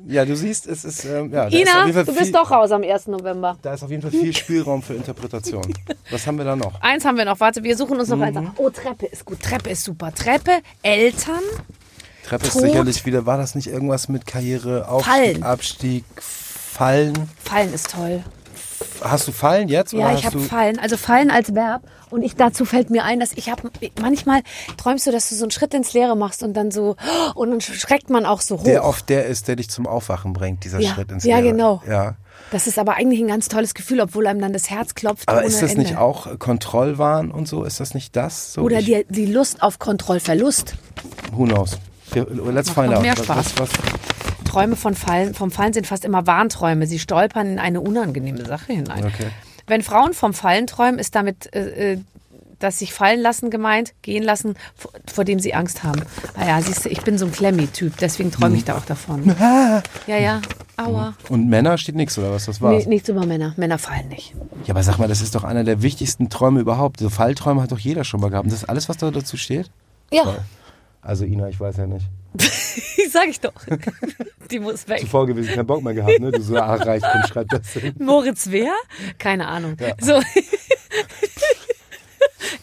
[0.07, 2.71] Ja, du siehst, es ist, ähm, ja, ist Ina, Fall du viel, bist doch raus
[2.71, 3.09] am 1.
[3.09, 3.59] November.
[3.61, 5.63] Da ist auf jeden Fall viel Spielraum für Interpretation.
[6.11, 6.81] Was haben wir da noch?
[6.81, 7.39] Eins haben wir noch.
[7.41, 8.39] Warte, wir suchen uns noch eins.
[8.39, 8.53] Mhm.
[8.57, 9.41] Oh, Treppe ist gut.
[9.43, 10.15] Treppe ist super.
[10.15, 11.43] Treppe, Eltern.
[12.29, 12.63] Treppe ist Tod.
[12.63, 15.43] sicherlich wieder, war das nicht irgendwas mit Karriere, Aufstieg, Fallen.
[15.43, 17.31] Abstieg, Fallen?
[17.45, 18.23] Fallen ist toll.
[19.01, 19.93] Hast du Fallen jetzt?
[19.93, 20.79] Ja, ich habe Fallen.
[20.79, 21.83] Also Fallen als Verb.
[22.11, 23.71] Und ich dazu fällt mir ein, dass ich habe
[24.01, 24.43] manchmal
[24.77, 26.97] träumst du, dass du so einen Schritt ins Leere machst und dann so
[27.35, 28.65] und dann schreckt man auch so hoch.
[28.65, 31.53] der oft der ist, der dich zum Aufwachen bringt, dieser Ja, Schritt ins ja, Leere.
[31.53, 31.83] genau.
[31.89, 32.15] Ja.
[32.51, 35.45] Das ist aber eigentlich ein ganz tolles Gefühl, obwohl einem dann das Herz klopft Aber
[35.45, 35.83] ist das Ende.
[35.83, 37.65] nicht auch Kontrollwahn und so?
[37.65, 38.55] Ist das nicht das?
[38.55, 40.77] So Oder die, die Lust auf Kontrollverlust.
[41.33, 41.79] Who knows?
[42.13, 43.03] Wir- Let's find out.
[43.03, 43.29] mehr Spaß.
[43.59, 43.71] Was, was,
[44.45, 46.87] Träume von Fallen, vom Fallen sind fast immer Warnträume.
[46.87, 49.05] Sie stolpern in eine unangenehme Sache hinein.
[49.05, 49.27] Okay.
[49.67, 51.99] Wenn Frauen vom Fallen träumen, ist damit äh, äh,
[52.59, 56.01] das sich fallen lassen gemeint, gehen lassen, vor, vor dem sie Angst haben.
[56.35, 59.37] Ah ja, siehst du, ich bin so ein Klemmi-Typ, deswegen träume ich da auch davon.
[60.09, 60.41] Ja, ja,
[60.79, 61.15] aua.
[61.29, 62.47] und Männer steht nichts oder was?
[62.47, 62.87] Das Nee, war's.
[62.87, 63.53] nichts über Männer.
[63.59, 64.35] Männer fallen nicht.
[64.65, 66.99] Ja, aber sag mal, das ist doch einer der wichtigsten Träume überhaupt.
[67.01, 68.45] So Fallträume hat doch jeder schon mal gehabt.
[68.47, 69.71] Und das ist alles, was da dazu steht?
[70.11, 70.39] Ja,
[71.01, 72.07] Also Ina, ich weiß ja nicht.
[73.11, 73.53] sag ich doch.
[74.51, 75.01] Die muss weg.
[75.01, 76.31] Zuvor gewesen, keinen Bock mehr gehabt, ne?
[76.31, 77.95] Du so, ach, reicht, komm, schreib das hin.
[77.99, 78.73] Moritz wer?
[79.19, 79.77] Keine Ahnung.
[80.01, 80.21] So.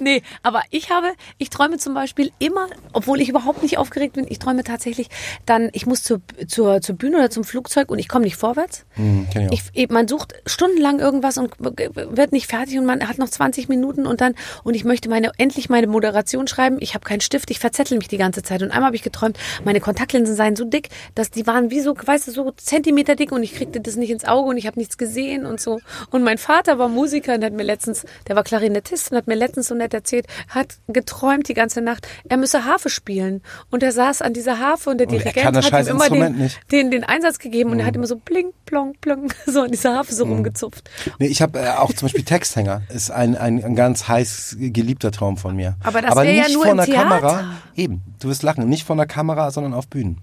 [0.05, 4.27] Nee, aber ich habe, ich träume zum Beispiel immer, obwohl ich überhaupt nicht aufgeregt bin,
[4.29, 5.09] ich träume tatsächlich
[5.47, 8.85] dann, ich muss zur, zur, zur Bühne oder zum Flugzeug und ich komme nicht vorwärts.
[8.91, 9.63] Hm, kenn ich.
[9.73, 14.05] Ich, man sucht stundenlang irgendwas und wird nicht fertig und man hat noch 20 Minuten
[14.05, 16.77] und dann, und ich möchte meine, endlich meine Moderation schreiben.
[16.81, 18.61] Ich habe keinen Stift, ich verzettel mich die ganze Zeit.
[18.61, 21.95] Und einmal habe ich geträumt, meine Kontaktlinsen seien so dick, dass die waren wie so,
[21.97, 24.77] weißt du, so Zentimeter dick und ich kriegte das nicht ins Auge und ich habe
[24.77, 25.79] nichts gesehen und so.
[26.11, 29.33] Und mein Vater war Musiker und hat mir letztens, der war Klarinettist und hat mir
[29.33, 33.41] letztens so nett erzählt, hat geträumt die ganze Nacht, er müsse Harfe spielen.
[33.71, 36.09] Und er saß an dieser Harfe und der Und er Dirigent das hat ihm immer
[36.09, 39.71] den, den, den Einsatz gegeben und er hat immer so blink, plong, plong, so an
[39.71, 40.89] dieser Harfe so rumgezupft.
[41.19, 42.83] Nee, ich habe äh, auch zum Beispiel Texthänger.
[42.93, 45.75] Ist ein, ein, ein ganz heiß geliebter Traum von mir.
[45.83, 47.09] Aber das ja nicht nur vor einer Theater.
[47.09, 47.53] Kamera.
[47.75, 48.67] Eben, du wirst lachen.
[48.67, 50.21] Nicht vor einer Kamera, sondern auf Bühnen.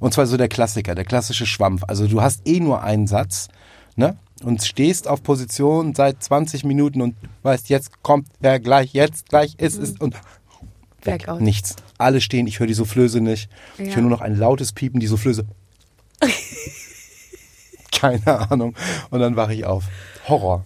[0.00, 1.82] Und zwar so der Klassiker, der klassische Schwampf.
[1.86, 3.48] Also du hast eh nur einen Satz,
[3.96, 4.16] ne?
[4.42, 9.54] Und stehst auf Position seit 20 Minuten und weißt, jetzt kommt er gleich, jetzt gleich
[9.58, 10.22] ist es und weg.
[11.24, 11.40] Blackout.
[11.42, 11.76] Nichts.
[11.98, 13.50] Alle stehen, ich höre die Soufflöse nicht.
[13.78, 13.94] Ich Ja.
[13.96, 15.44] höre nur noch ein lautes Piepen, die Soufflöse.
[17.92, 18.74] Keine Ahnung.
[19.10, 19.84] Und dann wache ich auf.
[20.28, 20.64] Horror.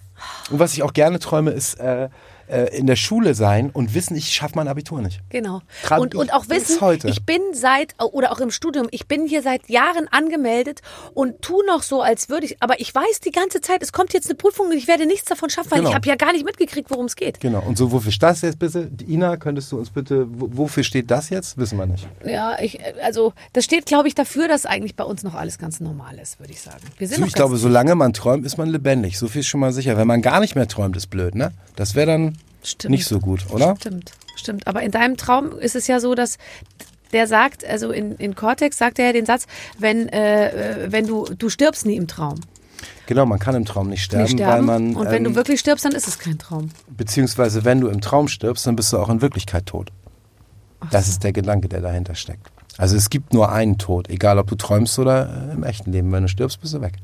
[0.51, 2.09] Und was ich auch gerne träume, ist, äh,
[2.49, 5.21] äh, in der Schule sein und wissen, ich schaffe mein Abitur nicht.
[5.31, 5.61] Genau.
[5.99, 7.09] Und, und auch wissen, heute.
[7.09, 10.81] ich bin seit, oder auch im Studium, ich bin hier seit Jahren angemeldet
[11.15, 14.13] und tu noch so, als würde ich, aber ich weiß die ganze Zeit, es kommt
[14.13, 15.91] jetzt eine Prüfung und ich werde nichts davon schaffen, weil Genau.
[15.91, 17.41] ich habe ja gar nicht mitgekriegt, worum es geht.
[17.41, 17.63] Genau.
[17.63, 18.91] Und so, wofür steht das jetzt bitte?
[19.09, 21.59] Ina, könntest du uns bitte, wo- wofür steht das jetzt?
[21.59, 22.07] Wissen wir nicht.
[22.25, 25.81] Ja, ich, also das steht, glaube ich, dafür, dass eigentlich bei uns noch alles ganz
[25.81, 26.79] normal ist, würde ich sagen.
[26.99, 29.19] Wir sind noch ich glaube, solange man träumt, ist man lebendig.
[29.19, 29.97] So viel ist schon mal sicher.
[29.97, 31.53] Wenn man gar nicht mehr träumt, ist blöd, ne?
[31.77, 32.91] Das wäre dann Stimmt.
[32.91, 33.77] nicht so gut, oder?
[33.77, 34.67] Stimmt, stimmt.
[34.67, 36.39] Aber in deinem Traum ist es ja so, dass
[37.13, 39.47] der sagt, also in, in Cortex sagt er ja den Satz,
[39.79, 42.41] wenn, äh, äh, wenn du, du stirbst nie im Traum.
[43.07, 44.67] Genau, man kann im Traum nicht sterben, Nicht weil sterben.
[44.67, 46.71] man, Und wenn ähm, du wirklich stirbst, dann ist es kein Traum.
[46.89, 49.91] beziehungsweise wenn du im Traum stirbst, dann bist du auch in Wirklichkeit tot.
[50.91, 52.51] Das ist der Gedanke, der dahinter steckt.
[52.77, 56.11] Also es gibt nur einen Tod, egal ob du träumst oder äh, im echten Leben.
[56.13, 56.95] Wenn du stirbst, bist du weg.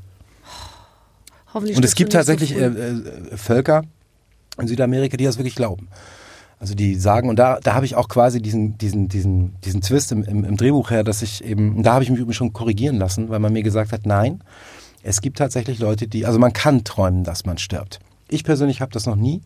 [1.53, 3.83] Hoffentlich Und es gibt tatsächlich so äh, äh, Völker
[4.59, 5.87] in Südamerika, die das wirklich glauben.
[6.59, 10.11] Also die sagen, und da, da habe ich auch quasi diesen, diesen, diesen, diesen Twist
[10.11, 12.53] im, im, im Drehbuch her, dass ich eben, und da habe ich mich übrigens schon
[12.53, 14.43] korrigieren lassen, weil man mir gesagt hat, nein,
[15.01, 17.99] es gibt tatsächlich Leute, die, also man kann träumen, dass man stirbt.
[18.29, 19.41] Ich persönlich habe das noch nie.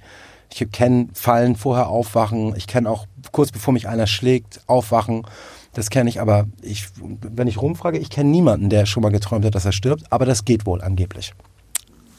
[0.53, 2.53] Ich kenne Fallen, vorher aufwachen.
[2.55, 5.25] Ich kenne auch kurz bevor mich einer schlägt, aufwachen.
[5.73, 9.45] Das kenne ich, aber ich, wenn ich rumfrage, ich kenne niemanden, der schon mal geträumt
[9.45, 10.11] hat, dass er stirbt.
[10.11, 11.33] Aber das geht wohl angeblich.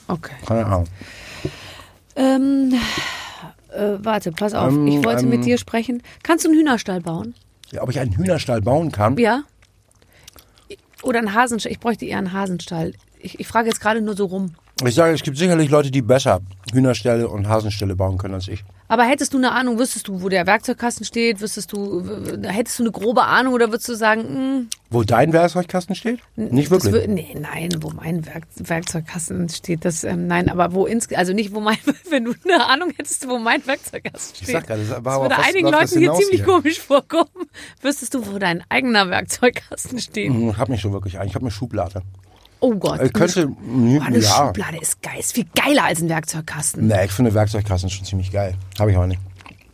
[0.08, 0.34] Okay.
[0.44, 0.86] Keine Ahnung.
[2.16, 2.72] Ähm,
[3.72, 4.72] äh, warte, pass auf.
[4.72, 6.02] Ähm, ich wollte ähm, mit dir sprechen.
[6.22, 7.34] Kannst du einen Hühnerstall bauen?
[7.70, 9.16] Ja, ob ich einen Hühnerstall bauen kann?
[9.18, 9.42] Ja?
[11.02, 11.72] Oder einen Hasenstall?
[11.72, 12.92] Ich bräuchte eher einen Hasenstall.
[13.20, 14.54] Ich, ich frage jetzt gerade nur so rum.
[14.84, 16.40] Ich sage, es gibt sicherlich Leute, die besser
[16.72, 18.64] Hühnerställe und Hasenställe bauen können als ich.
[18.88, 21.40] Aber hättest du eine Ahnung, wüsstest du, wo der Werkzeugkasten steht?
[21.40, 22.04] Wüsstest du,
[22.44, 26.20] hättest du eine grobe Ahnung oder würdest du sagen, hm, Wo dein Werkzeugkasten steht?
[26.36, 26.94] Nicht wirklich.
[26.94, 31.32] wür- nee, nein, wo mein Werk, Werkzeugkasten steht, das, ähm, nein, aber wo ins, also
[31.32, 31.78] nicht, wo mein,
[32.10, 34.48] wenn du eine Ahnung hättest, wo mein Werkzeugkasten steht.
[34.48, 36.44] Ich sag gerade, das, das aber würde einigen Leuten hier ziemlich hier?
[36.44, 37.30] komisch vorkommen.
[37.82, 40.30] Wüsstest du, wo dein eigener Werkzeugkasten steht?
[40.32, 41.28] Hm, Ich habe nicht so wirklich einen.
[41.28, 42.02] Ich habe eine Schublade.
[42.60, 43.00] Oh Gott.
[43.02, 44.28] Ich könnte, Boah, eine ja.
[44.28, 45.18] Schublade ist geil.
[45.20, 46.86] Ist viel geiler als ein Werkzeugkasten.
[46.86, 48.54] Nee, ich finde Werkzeugkasten schon ziemlich geil.
[48.78, 49.20] Habe ich aber nicht.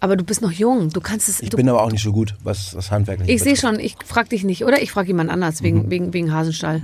[0.01, 0.91] Aber du bist noch jung.
[0.91, 1.41] Du kannst es.
[1.41, 4.31] Ich bin aber auch nicht so gut, was das Handwerk ich sehe schon, ich frage
[4.31, 4.83] dich nicht, oder?
[4.83, 5.65] Ich frage jemand anders Mhm.
[5.65, 6.83] wegen, wegen, wegen Hasenstall.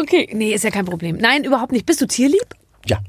[0.00, 1.16] Okay, nee, ist ja kein Problem.
[1.16, 1.84] Nein, überhaupt nicht.
[1.84, 2.46] Bist du tierlieb?
[2.86, 3.00] Ja.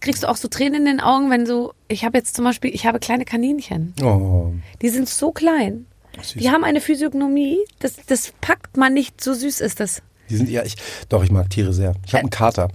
[0.00, 1.72] Kriegst du auch so Tränen in den Augen, wenn so.
[1.88, 3.94] Ich habe jetzt zum Beispiel, ich habe kleine Kaninchen.
[4.02, 4.52] Oh.
[4.82, 5.86] Die sind so klein.
[6.20, 6.34] Süß.
[6.42, 9.22] Die haben eine Physiognomie, das, das packt man nicht.
[9.22, 10.02] So süß ist das.
[10.30, 10.76] Die sind eher, ich,
[11.08, 11.94] doch, ich mag Tiere sehr.
[12.06, 12.68] Ich habe einen Kater.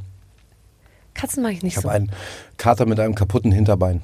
[1.14, 1.90] Katzen mache ich nicht Ich so.
[1.90, 2.12] habe einen
[2.58, 4.02] Kater mit einem kaputten Hinterbein.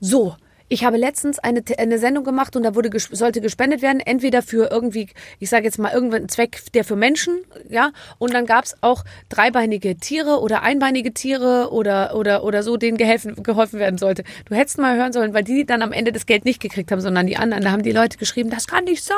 [0.00, 0.36] So,
[0.72, 4.40] ich habe letztens eine, eine Sendung gemacht und da wurde ges sollte gespendet werden, entweder
[4.40, 5.08] für irgendwie,
[5.38, 7.34] ich sage jetzt mal irgendeinen Zweck, der für Menschen,
[7.68, 12.78] ja, und dann gab es auch dreibeinige Tiere oder einbeinige Tiere oder oder oder so,
[12.78, 14.24] denen geholfen, geholfen werden sollte.
[14.46, 17.02] Du hättest mal hören sollen, weil die dann am Ende das Geld nicht gekriegt haben,
[17.02, 17.62] sondern die anderen.
[17.62, 19.16] Da haben die Leute geschrieben, das kann nicht sein.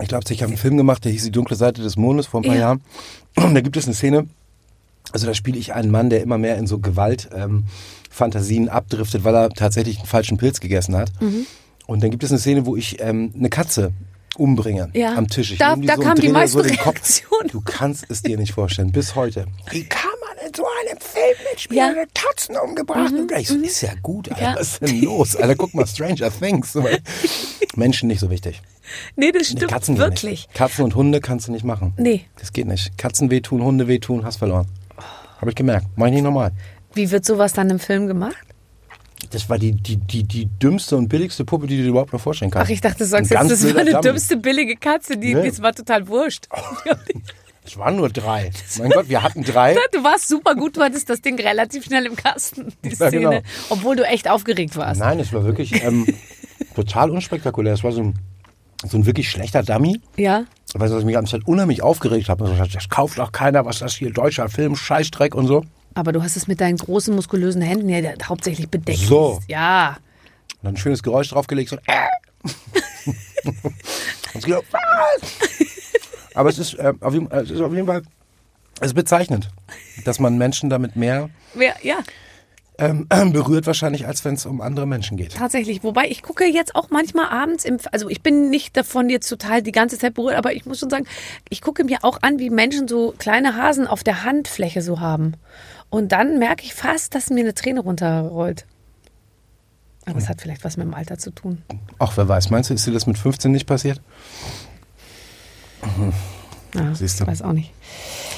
[0.00, 2.40] Ich glaube, ich habe einen Film gemacht, der hieß Die dunkle Seite des Mondes vor
[2.40, 2.60] ein paar Ja.
[2.60, 2.80] Jahren.
[3.36, 4.26] Und da gibt es eine Szene,
[5.10, 7.64] also da spiele ich einen Mann, der immer mehr in so Gewalt ähm,
[8.68, 11.10] abdriftet, weil er tatsächlich einen falschen Pilz gegessen hat.
[11.20, 11.46] Mhm.
[11.86, 13.92] Und dann gibt es eine Szene, wo ich ähm, eine Katze
[14.38, 15.14] umbringe Ja.
[15.14, 15.52] am Tisch.
[15.52, 16.94] Ich Da- nehme da so kam die meiste so den Kopf.
[16.94, 17.48] Reaktion.
[17.50, 19.46] Du kannst es dir nicht vorstellen, bis heute.
[19.70, 21.90] Wie kann man in so einem Film mitspielen, Ja.
[21.92, 21.98] Mhm.
[21.98, 23.12] eine Katzen umgebracht?
[23.12, 24.42] Und ich so, ist ja gut, Alter.
[24.42, 24.54] Ja.
[24.56, 25.36] Was ist denn los?
[25.36, 26.78] Alter, guck mal, Stranger Things.
[27.76, 28.62] Menschen nicht so wichtig.
[29.16, 30.30] Nee, das Nee, stimmt Katzen gehen wirklich.
[30.46, 30.54] Nicht.
[30.54, 31.94] Katzen und Hunde kannst du nicht machen.
[31.96, 32.22] Nee.
[32.38, 32.96] Das geht nicht.
[32.98, 34.66] Katzen wehtun, Hunde wehtun, hast verloren.
[35.42, 35.86] Habe ich gemerkt.
[35.96, 36.52] Mach ich nicht normal.
[36.94, 38.36] Wie wird sowas dann im Film gemacht?
[39.30, 42.20] Das war die, die, die, die dümmste und billigste Puppe, die du dir überhaupt noch
[42.20, 42.68] vorstellen kannst.
[42.68, 44.02] Ach, ich dachte, du sagst Ein jetzt, das war eine Dummy.
[44.02, 45.48] dümmste billige Katze, die, Nee.
[45.48, 46.46] das war total wurscht.
[47.64, 48.50] Es waren nur drei.
[48.78, 49.76] Mein Gott, wir hatten drei.
[49.92, 53.10] Du warst super gut, du hattest das Ding relativ schnell im Kasten, die Ja, Szene,
[53.20, 53.40] genau.
[53.68, 54.98] obwohl du echt aufgeregt warst.
[55.00, 56.04] Nein, es war wirklich ähm,
[56.74, 57.74] total unspektakulär.
[57.74, 58.18] Es war so ein,
[58.84, 60.00] so ein wirklich schlechter Dummy.
[60.16, 62.44] Ja, Weil ich mich ganze Zeit unheimlich aufgeregt habe.
[62.44, 65.64] Also, das kauft doch keiner, was das hier, deutscher Film, Scheißdreck und so.
[65.94, 69.00] aber du hast es mit deinen großen, muskulösen Händen ja hauptsächlich bedeckt.
[69.00, 69.40] So.
[69.48, 69.98] Ja.
[70.60, 72.08] Und dann ein schönes Geräusch draufgelegt, so äh.
[74.34, 75.30] Und auf, was?
[76.34, 78.02] Aber es ist, äh, auf jeden, es ist auf jeden Fall
[78.82, 79.48] es ist bezeichnend,
[80.04, 81.98] dass man Menschen damit mehr Wer, ja,
[82.78, 85.34] ähm, berührt wahrscheinlich, als wenn es um andere Menschen geht.
[85.34, 85.82] tatsächlich.
[85.84, 89.62] Wobei ich gucke jetzt auch manchmal abends im, also ich bin nicht davon jetzt total
[89.62, 91.06] die ganze Zeit berührt, aber ich muss schon sagen,
[91.48, 95.34] ich gucke mir auch an, wie Menschen so kleine Hasen auf der Handfläche so haben.
[95.90, 98.66] Und dann merke ich fast, dass mir eine Träne runterrollt.
[100.06, 101.62] Aber es hat vielleicht was mit dem Alter zu tun.
[101.98, 104.00] Ach, wer weiß, meinst du, ist dir das mit 15 nicht passiert?
[106.74, 107.26] Ja, Siehst du.
[107.26, 107.72] Weiß auch nicht.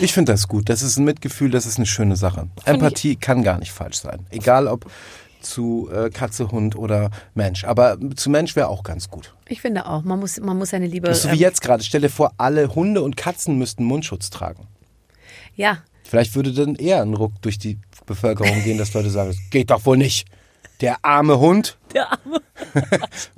[0.00, 0.68] Ich finde das gut.
[0.68, 2.48] Das ist ein Mitgefühl, das ist eine schöne Sache.
[2.64, 4.26] Empathie kann gar nicht falsch sein.
[4.30, 4.90] Egal ob
[5.40, 7.64] zu äh, Katze, Hund oder Mensch.
[7.64, 9.34] Aber zu Mensch wäre auch ganz gut.
[9.46, 11.06] Ich finde auch, man muss, man muss seine Liebe.
[11.06, 11.82] Das ist so wie ähm, jetzt gerade.
[11.84, 14.66] Stell dir vor, alle Hunde und Katzen müssten Mundschutz tragen.
[15.54, 19.38] ja, Vielleicht würde dann eher ein Ruck durch die Bevölkerung gehen, dass Leute sagen, das
[19.50, 20.28] geht doch wohl nicht.
[20.80, 22.40] Der arme Hund, der Arme.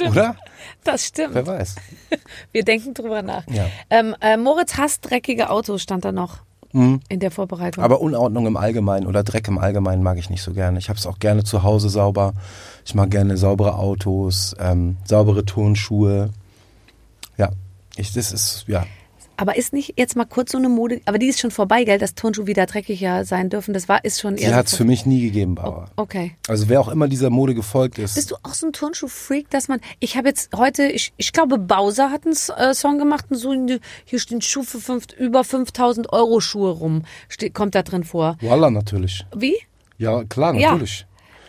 [0.09, 0.37] oder?
[0.85, 1.35] Das stimmt.
[1.35, 1.77] Wer weiß.
[2.53, 3.47] Wir denken drüber nach.
[3.49, 3.67] Ja.
[3.91, 6.41] Ähm, äh, Moritz hasst dreckige Autos, stand da noch
[6.77, 7.81] in der Vorbereitung.
[7.81, 7.85] Mhm.
[7.85, 10.79] Aber Unordnung im Allgemeinen oder Dreck im Allgemeinen mag ich nicht so gerne.
[10.79, 12.35] Ich habe es auch gerne zu Hause sauber.
[12.85, 16.31] Ich mag gerne saubere Autos, ähm, saubere Turnschuhe.
[17.39, 17.51] Ja,
[17.97, 18.85] ich, das ist, ja.
[19.37, 21.99] Aber ist nicht jetzt mal kurz so eine Mode, aber die ist schon vorbei, gell,
[21.99, 23.75] dass Turnschuhe wieder dreckiger sein dürfen.
[23.75, 25.91] Das war, ist schon Die hat es für mich nie gegeben, Bauer.
[25.97, 26.33] Okay.
[26.49, 28.15] Also wer auch immer dieser Mode gefolgt ist.
[28.15, 31.59] Bist du auch so ein Turnschuh-Freak, dass man, ich habe jetzt heute, ich, ich glaube,
[31.59, 33.53] Bowser hat einen äh, Song gemacht und so,
[34.05, 38.37] hier stehen Schuh für fünf, über 5000 Euro Schuhe rum, steht, kommt da drin vor.
[38.41, 39.27] Voila, natürlich.
[39.35, 39.57] Wie?
[39.99, 40.79] Ja, klar, Ja.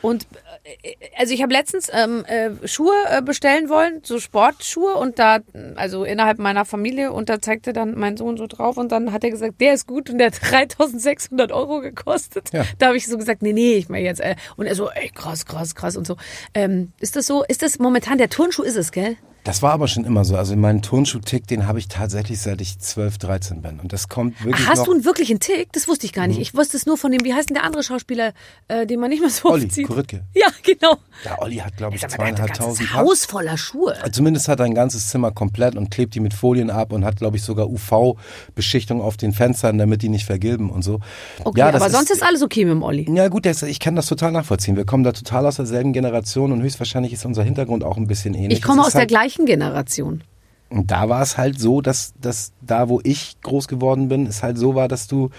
[0.01, 0.27] Und
[0.63, 5.39] äh, also ich habe letztens ähm, äh, Schuhe äh, bestellen wollen, so Sportschuhe und da,
[5.75, 9.23] also innerhalb meiner Familie und da zeigte dann mein Sohn so drauf und dann hat
[9.23, 12.51] er gesagt, der ist gut und der hat 3600 Euro gekostet.
[12.53, 12.63] Ja.
[12.77, 15.09] Da habe ich so gesagt, nee, nee, ich meine jetzt, äh, und er so, ey,
[15.09, 16.17] krass, krass, krass und so.
[16.53, 19.17] Ähm, ist das so, ist das momentan, der Turnschuh ist es, gell?
[19.47, 20.35] Das war aber schon immer so.
[20.35, 23.79] Also meinen Turnschuh-Tick, den habe ich tatsächlich seit ich 12, 13 bin.
[23.79, 24.87] Und das kommt wirklich Hast noch...
[24.87, 25.71] du einen wirklichen Tick?
[25.71, 26.41] Das wusste ich gar nicht.
[26.41, 28.33] Ich wusste es nur von dem, wie heißt denn der andere Schauspieler,
[28.67, 29.69] äh, den man nicht mehr so Olli?
[29.83, 30.25] Kuritke.
[30.33, 32.93] Ja, der Ja, Olli hat, glaube ich, der ganzes zweieinhalbtausend.
[32.93, 33.95] Haus voller Schuhe.
[34.11, 37.15] Zumindest hat er ein ganzes Zimmer komplett und klebt die mit Folien ab und hat,
[37.15, 40.99] glaube ich, sogar UV-Beschichtung auf den Fenstern, damit die nicht vergilben und so.
[41.45, 43.09] Okay, ja, aber sonst ist alles okay mit dem Olli.
[43.09, 44.75] Ja gut, das, ich kann das total nachvollziehen.
[44.75, 48.33] Wir kommen da total aus derselben Generation und höchstwahrscheinlich ist unser Hintergrund auch ein bisschen
[48.33, 48.59] ähnlich.
[48.59, 50.23] Ich komme aus ist der halt, gleichen Generation.
[50.69, 54.43] Und da war es halt so, dass, dass da, wo ich groß geworden bin, es
[54.43, 55.29] halt so war, dass du,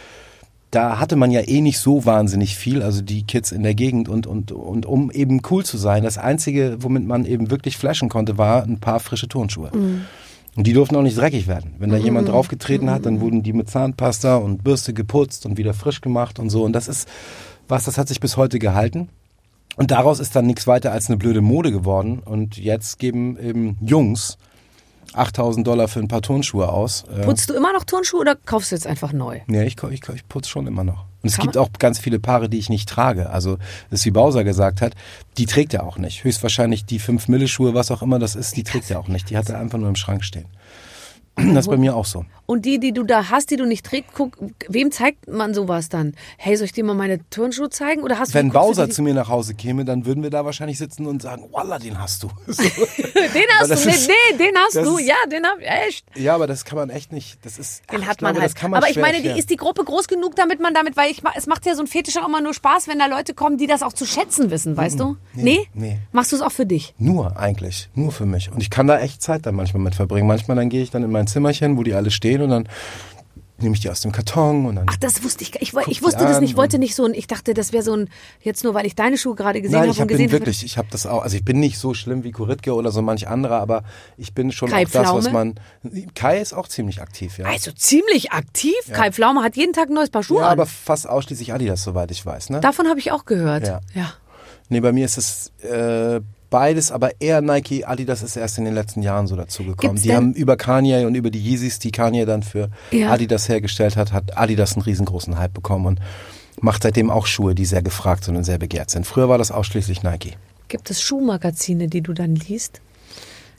[0.71, 4.09] da hatte man ja eh nicht so wahnsinnig viel, also die Kids in der Gegend
[4.09, 8.09] und, und, und um eben cool zu sein, das Einzige, womit man eben wirklich flashen
[8.09, 9.71] konnte, war ein paar frische Turnschuhe.
[10.57, 11.75] Und die durften auch nicht dreckig werden.
[11.79, 15.75] Wenn da jemand draufgetreten hat, dann wurden die mit Zahnpasta und Bürste geputzt und wieder
[15.75, 16.65] frisch gemacht und so.
[16.65, 17.07] Und das ist
[17.69, 19.11] was, das hat sich bis heute gehalten.
[19.79, 22.19] Und daraus ist dann nichts weiter als eine blöde Mode geworden.
[22.19, 24.37] Und jetzt geben eben Jungs
[25.13, 27.05] 8000 Dollar für ein paar Turnschuhe aus.
[27.17, 29.39] Äh, Putzt du immer noch Turnschuhe oder kaufst du jetzt einfach neu?
[29.49, 31.05] ja, ich, ich, ich putze schon immer noch.
[31.23, 33.31] Und es Kann gibt auch ganz viele Paare, die ich nicht trage.
[33.31, 33.59] Also,
[33.91, 34.95] das wie Bowser gesagt hat,
[35.37, 36.25] die trägt er auch nicht.
[36.25, 39.31] Höchstwahrscheinlich die 5 Mille Schuhe, was auch immer das ist, die trägt er auch nicht.
[39.31, 40.47] Die hat er einfach nur im Schrank stehen.
[41.39, 42.25] Das ist bei mir auch so.
[42.47, 44.37] Und die, die du da hast, die du nicht trägst, guck,
[44.69, 46.15] wem zeigt man sowas dann?
[46.39, 48.03] Hey, soll ich dir mal meine Turnschuhe zeigen?
[48.03, 50.31] Oder hast Wenn du, du Bowser dir zu mir nach Hause käme, dann würden wir
[50.31, 52.29] da wahrscheinlich sitzen und sagen, Wallah, den hast du.
[52.47, 52.63] So.
[52.63, 56.07] Den hast du, nee, ist- nee, den hast du, ist- ja, den hab ich, echt.
[56.17, 57.39] ja, aber das kann man echt nicht.
[57.45, 58.51] Das ist, ach, Den ich hat glaube, man halt.
[58.53, 60.97] Das kann man Aber ich meine, die, ist die Gruppe groß genug, damit man damit,
[60.97, 63.35] weil ich, es macht ja so ein Fetisch auch immer nur Spaß, wenn da Leute
[63.35, 65.17] kommen, die das auch zu schätzen wissen, weißt du?
[65.35, 65.69] Nee?
[65.75, 65.99] nee.
[66.13, 66.95] Machst du es auch für dich?
[66.99, 68.51] Nur eigentlich, nur für mich.
[68.51, 70.27] Und ich kann da echt Zeit dann manchmal mit verbringen.
[70.27, 72.69] Manchmal dann gehe ich dann in mein Zimmerchen, wo die alle stehen und dann
[73.61, 74.87] nehme ich die aus dem Karton und dann.
[74.89, 75.55] Ach, das wusste ich.
[75.61, 76.51] Ich, ich wusste das nicht.
[76.51, 77.15] Ich wollte nicht so ein.
[77.15, 78.09] Ich dachte, das wäre so ein.
[78.41, 80.65] Jetzt nur, weil ich deine Schuhe gerade gesehen habe ich und hab, gesehen bin wirklich,
[80.65, 83.29] ich habe das auch, also ich bin nicht so schlimm wie Kuritke oder so manch
[83.29, 83.83] anderer, aber
[84.17, 85.55] ich bin schon Kai auch das, was man.
[86.15, 87.47] Kai ist auch ziemlich aktiv, ja.
[87.47, 88.75] Also ziemlich aktiv.
[88.93, 90.53] Kai Pflaume hat jeden Tag ein neues Paar Schuhe ja, an.
[90.53, 92.61] aber fast ausschließlich Adidas, soweit ich weiß, ne?
[92.61, 93.67] Davon habe ich auch gehört.
[93.67, 93.81] Ja.
[93.95, 94.13] ja.
[94.69, 96.21] Nee, bei mir ist es äh,
[96.51, 100.01] beides, aber eher Nike, Adidas ist erst in den letzten Jahren so dazugekommen.
[100.01, 103.11] Die haben über Kanye und über die Yeezys, die Kanye dann für Ja.
[103.11, 106.01] Adidas hergestellt hat, hat Adidas einen riesengroßen Hype bekommen und
[106.61, 109.07] macht seitdem auch Schuhe, die sehr gefragt sind und sehr begehrt sind.
[109.07, 110.37] Früher war das ausschließlich Nike.
[110.69, 112.81] Gibt es Schuhmagazine, die du dann liest?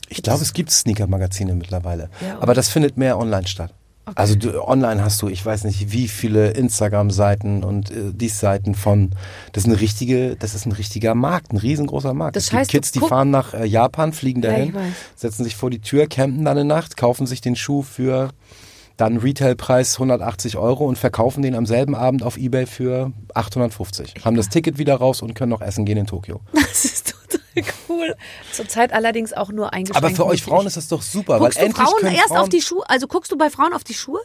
[0.08, 2.10] Ich glaube, es gibt Sneaker-Magazine mittlerweile.
[2.20, 3.72] Ja, aber das findet mehr online statt.
[4.14, 8.74] Also du, online hast du, ich weiß nicht, wie viele Instagram-Seiten und äh, die Seiten
[8.74, 9.10] von.
[9.52, 12.36] Das ist eine richtige, das ist ein richtiger Markt, ein riesengroßer Markt.
[12.36, 14.92] Das es heißt, Kids, die fahren nach äh, Japan, fliegen Ja, dahin, weiß.
[15.16, 18.30] setzen sich vor die Tür, campen dann eine Nacht, kaufen sich den Schuh für
[18.96, 24.14] dann Retailpreis 180 Euro und verkaufen den am selben Abend auf Ebay für 850.
[24.24, 26.40] Haben das Ticket wieder raus und können noch essen gehen in Tokio.
[26.52, 27.09] Das ist
[27.88, 28.14] cool.
[28.52, 30.04] Zurzeit allerdings auch nur eingeschränkt.
[30.04, 30.42] Aber für euch.
[30.42, 32.84] Frauen ist das doch super, Guckst weil du endlich Frauen erst Frauen auf die Schuhe?
[32.88, 34.20] Also guckst du bei Frauen auf die Schuhe?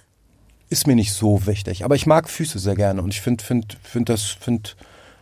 [0.70, 1.86] ist mir nicht so wichtig.
[1.86, 4.76] Aber ich mag Füße sehr gerne und ich finde, find, find das, find,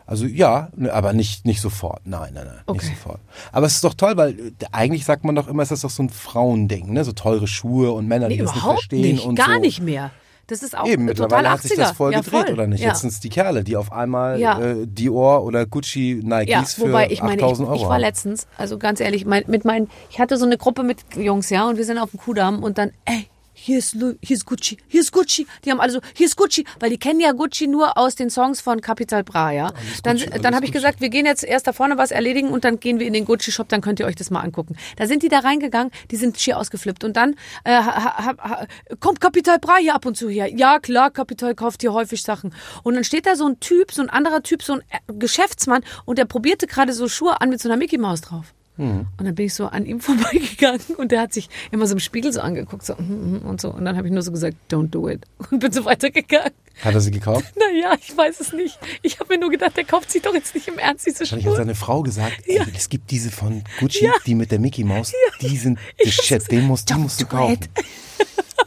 [0.06, 2.02] also ja, ne, aber nicht, nicht sofort.
[2.06, 2.86] Nein, nein, nein, Okay.
[2.88, 3.20] nicht sofort.
[3.52, 5.90] Aber es ist doch toll, weil äh, eigentlich sagt man doch immer, es ist doch
[5.90, 7.04] so ein Frauending, ne?
[7.04, 9.26] So teure Schuhe und Männer, Nee, die das nicht überhaupt verstehen nicht.
[9.26, 9.60] und Gar so.
[9.60, 10.12] nicht mehr.
[10.48, 11.52] Das ist auch Eben, total mittlerweile 80er.
[11.52, 12.54] hat sich das voll ja, gedreht, voll.
[12.54, 12.82] oder nicht?
[12.82, 12.90] Ja.
[12.90, 14.60] Jetzt sind es die Kerle, die auf einmal Ja.
[14.60, 17.94] äh, Dior oder Gucci Nikes Ja, für wobei ich meine, ich, 8000 Euro ich war
[17.94, 18.02] haben.
[18.02, 21.68] letztens, also ganz ehrlich, mein, mit meinen, ich hatte so eine Gruppe mit Jungs, ja,
[21.70, 23.28] und wir sind auf dem Kudamm und dann, ey,
[23.64, 25.48] hier ist, Louis, hier ist Gucci, hier ist Gucci.
[25.64, 28.30] Die haben alle so, hier ist Gucci, weil die kennen ja Gucci nur aus den
[28.30, 29.74] Songs von Capital Bra, ja.
[30.04, 32.50] Dann, Gucci, dann alles habe ich gesagt, wir gehen jetzt erst da vorne was erledigen
[32.50, 34.76] und dann gehen wir in den Gucci-Shop, dann könnt ihr euch das mal angucken.
[34.98, 37.04] Da sind die da reingegangen, die sind schier ausgeflippt.
[37.04, 38.68] Und dann äh, ha, ha, ha,
[39.00, 40.54] kommt Capital Bra hier ab und zu her.
[40.54, 42.54] Ja, klar, Capital kauft hier häufig Sachen.
[42.84, 45.84] Und dann steht da so ein Typ, so ein anderer Typ, so ein äh, Geschäftsmann
[46.06, 48.54] und der probierte gerade so Schuhe an mit so einer Mickey Maus drauf.
[48.78, 49.06] Mhm.
[49.18, 52.00] Und dann bin ich so an ihm vorbeigegangen und der hat sich immer so im
[52.00, 53.70] Spiegel so angeguckt so, mm, mm, und so.
[53.70, 55.22] Und dann habe ich nur so gesagt, don't do it.
[55.52, 56.52] Und bin so weitergegangen.
[56.84, 57.46] Hat er sie gekauft?
[57.56, 58.80] Naja, ich weiß es nicht.
[59.04, 61.46] Ich habe mir nur gedacht, der kauft sich doch jetzt nicht im Ernst diese Wahrscheinlich
[61.46, 61.58] hat Schuhe.
[61.58, 64.14] seine Frau gesagt, ey, es gibt diese von Gucci, Ja.
[64.26, 65.12] die mit der Mickey Maus,
[65.42, 67.60] die sind the Ich shit, hab's- den musst, die musst du kaufen.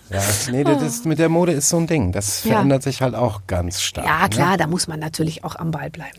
[0.09, 2.13] Ja, nee, das ist, mit der Mode ist so ein Ding.
[2.13, 2.53] Das Ja.
[2.53, 4.07] verändert sich halt auch ganz stark.
[4.07, 4.29] Ja, Ne?
[4.31, 6.17] klar, da muss man natürlich auch am Ball bleiben.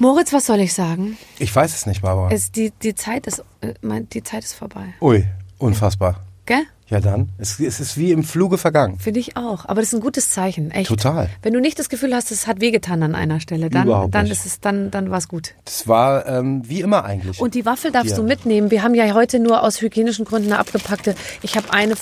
[0.00, 1.18] Moritz, was soll ich sagen?
[1.38, 2.30] Ich weiß es nicht, Barbara.
[2.30, 3.74] Es, die, die, Zeit ist, äh,
[4.12, 4.94] die Zeit ist vorbei.
[5.00, 5.24] Ui,
[5.58, 6.22] unfassbar.
[6.46, 6.62] Gell?
[6.88, 8.98] Ja dann, es, es ist wie im Fluge vergangen.
[8.98, 9.66] Finde ich auch.
[9.66, 10.88] Aber das ist ein gutes Zeichen, echt.
[10.88, 11.28] Total.
[11.42, 14.22] Wenn du nicht das Gefühl hast, es hat wehgetan an einer Stelle, dann, Überhaupt dann
[14.24, 14.32] nicht.
[14.32, 15.54] ist es, dann, dann war es gut.
[15.66, 17.40] Das war ähm, wie immer eigentlich.
[17.40, 18.16] Und die Waffel darfst Ja.
[18.16, 18.70] du mitnehmen.
[18.70, 21.14] Wir haben ja heute nur aus hygienischen Gründen eine abgepackte.
[21.42, 21.94] Ich habe eine,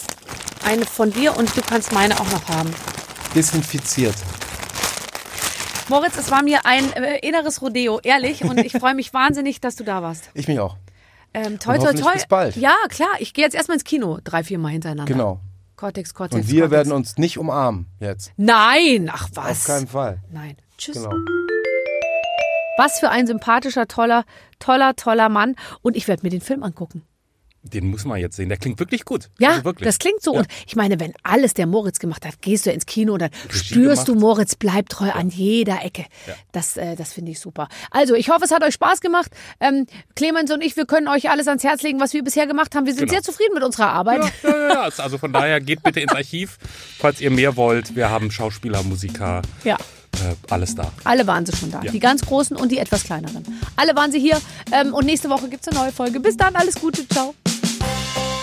[0.65, 2.71] eine von dir und du kannst meine auch noch haben.
[3.35, 4.15] Desinfiziert.
[5.89, 8.43] Moritz, es war mir ein äh, inneres Rodeo, ehrlich.
[8.45, 10.31] Und ich freue mich wahnsinnig, dass du da warst.
[10.35, 10.77] Ich mich auch.
[11.33, 12.13] Ähm, toi, toi, toi.
[12.13, 12.57] bis bald.
[12.57, 13.09] Ja, klar.
[13.19, 14.19] Ich gehe jetzt erstmal ins Kino.
[14.25, 15.13] Drei, vier Mal hintereinander.
[15.13, 15.41] Genau.
[15.77, 16.41] Cortex, Cortex.
[16.41, 16.77] Und wir Cortex.
[16.77, 18.33] werden uns nicht umarmen jetzt.
[18.37, 19.51] Nein, ach was.
[19.51, 20.21] Auf keinen Fall.
[20.31, 20.57] Nein.
[20.79, 20.95] Tschüss.
[20.97, 21.11] Genau.
[22.79, 24.25] Was für ein sympathischer, toller,
[24.59, 25.57] toller, toller Mann.
[25.83, 27.03] Und ich werde mir den Film angucken.
[27.73, 28.49] Den muss man jetzt sehen.
[28.49, 29.29] Der klingt wirklich gut.
[29.39, 29.87] Ja, also wirklich.
[29.87, 30.35] das klingt so.
[30.35, 30.41] Ja.
[30.41, 33.31] Und ich meine, wenn alles der Moritz gemacht hat, gehst du ins Kino und dann
[33.49, 34.21] Regie spürst du, gemacht.
[34.21, 36.05] Moritz bleibt treu an jeder Ecke.
[36.53, 37.69] Das, äh, das finde ich super.
[37.91, 39.31] Also, ich hoffe, es hat euch Spaß gemacht.
[39.61, 42.75] Ähm, Clemens und ich, wir können euch alles ans Herz legen, was wir bisher gemacht
[42.75, 42.87] haben.
[42.87, 43.13] Wir sind Genau.
[43.13, 44.23] sehr zufrieden mit unserer Arbeit.
[44.43, 44.89] Ja, ja, ja.
[44.99, 46.59] Also von daher geht bitte ins Archiv,
[46.99, 47.95] falls ihr mehr wollt.
[47.97, 49.75] Wir haben Schauspieler, Musiker, Ja.
[49.77, 50.91] äh, alles da.
[51.05, 51.83] Alle waren sie schon da.
[51.83, 51.93] Ja.
[51.93, 53.45] Die ganz großen und die etwas kleineren.
[53.77, 54.41] Alle waren sie hier.
[54.73, 56.21] Ähm, und nächste Woche gibt's eine neue Folge.
[56.21, 57.35] Bis dann, alles Gute, ciao.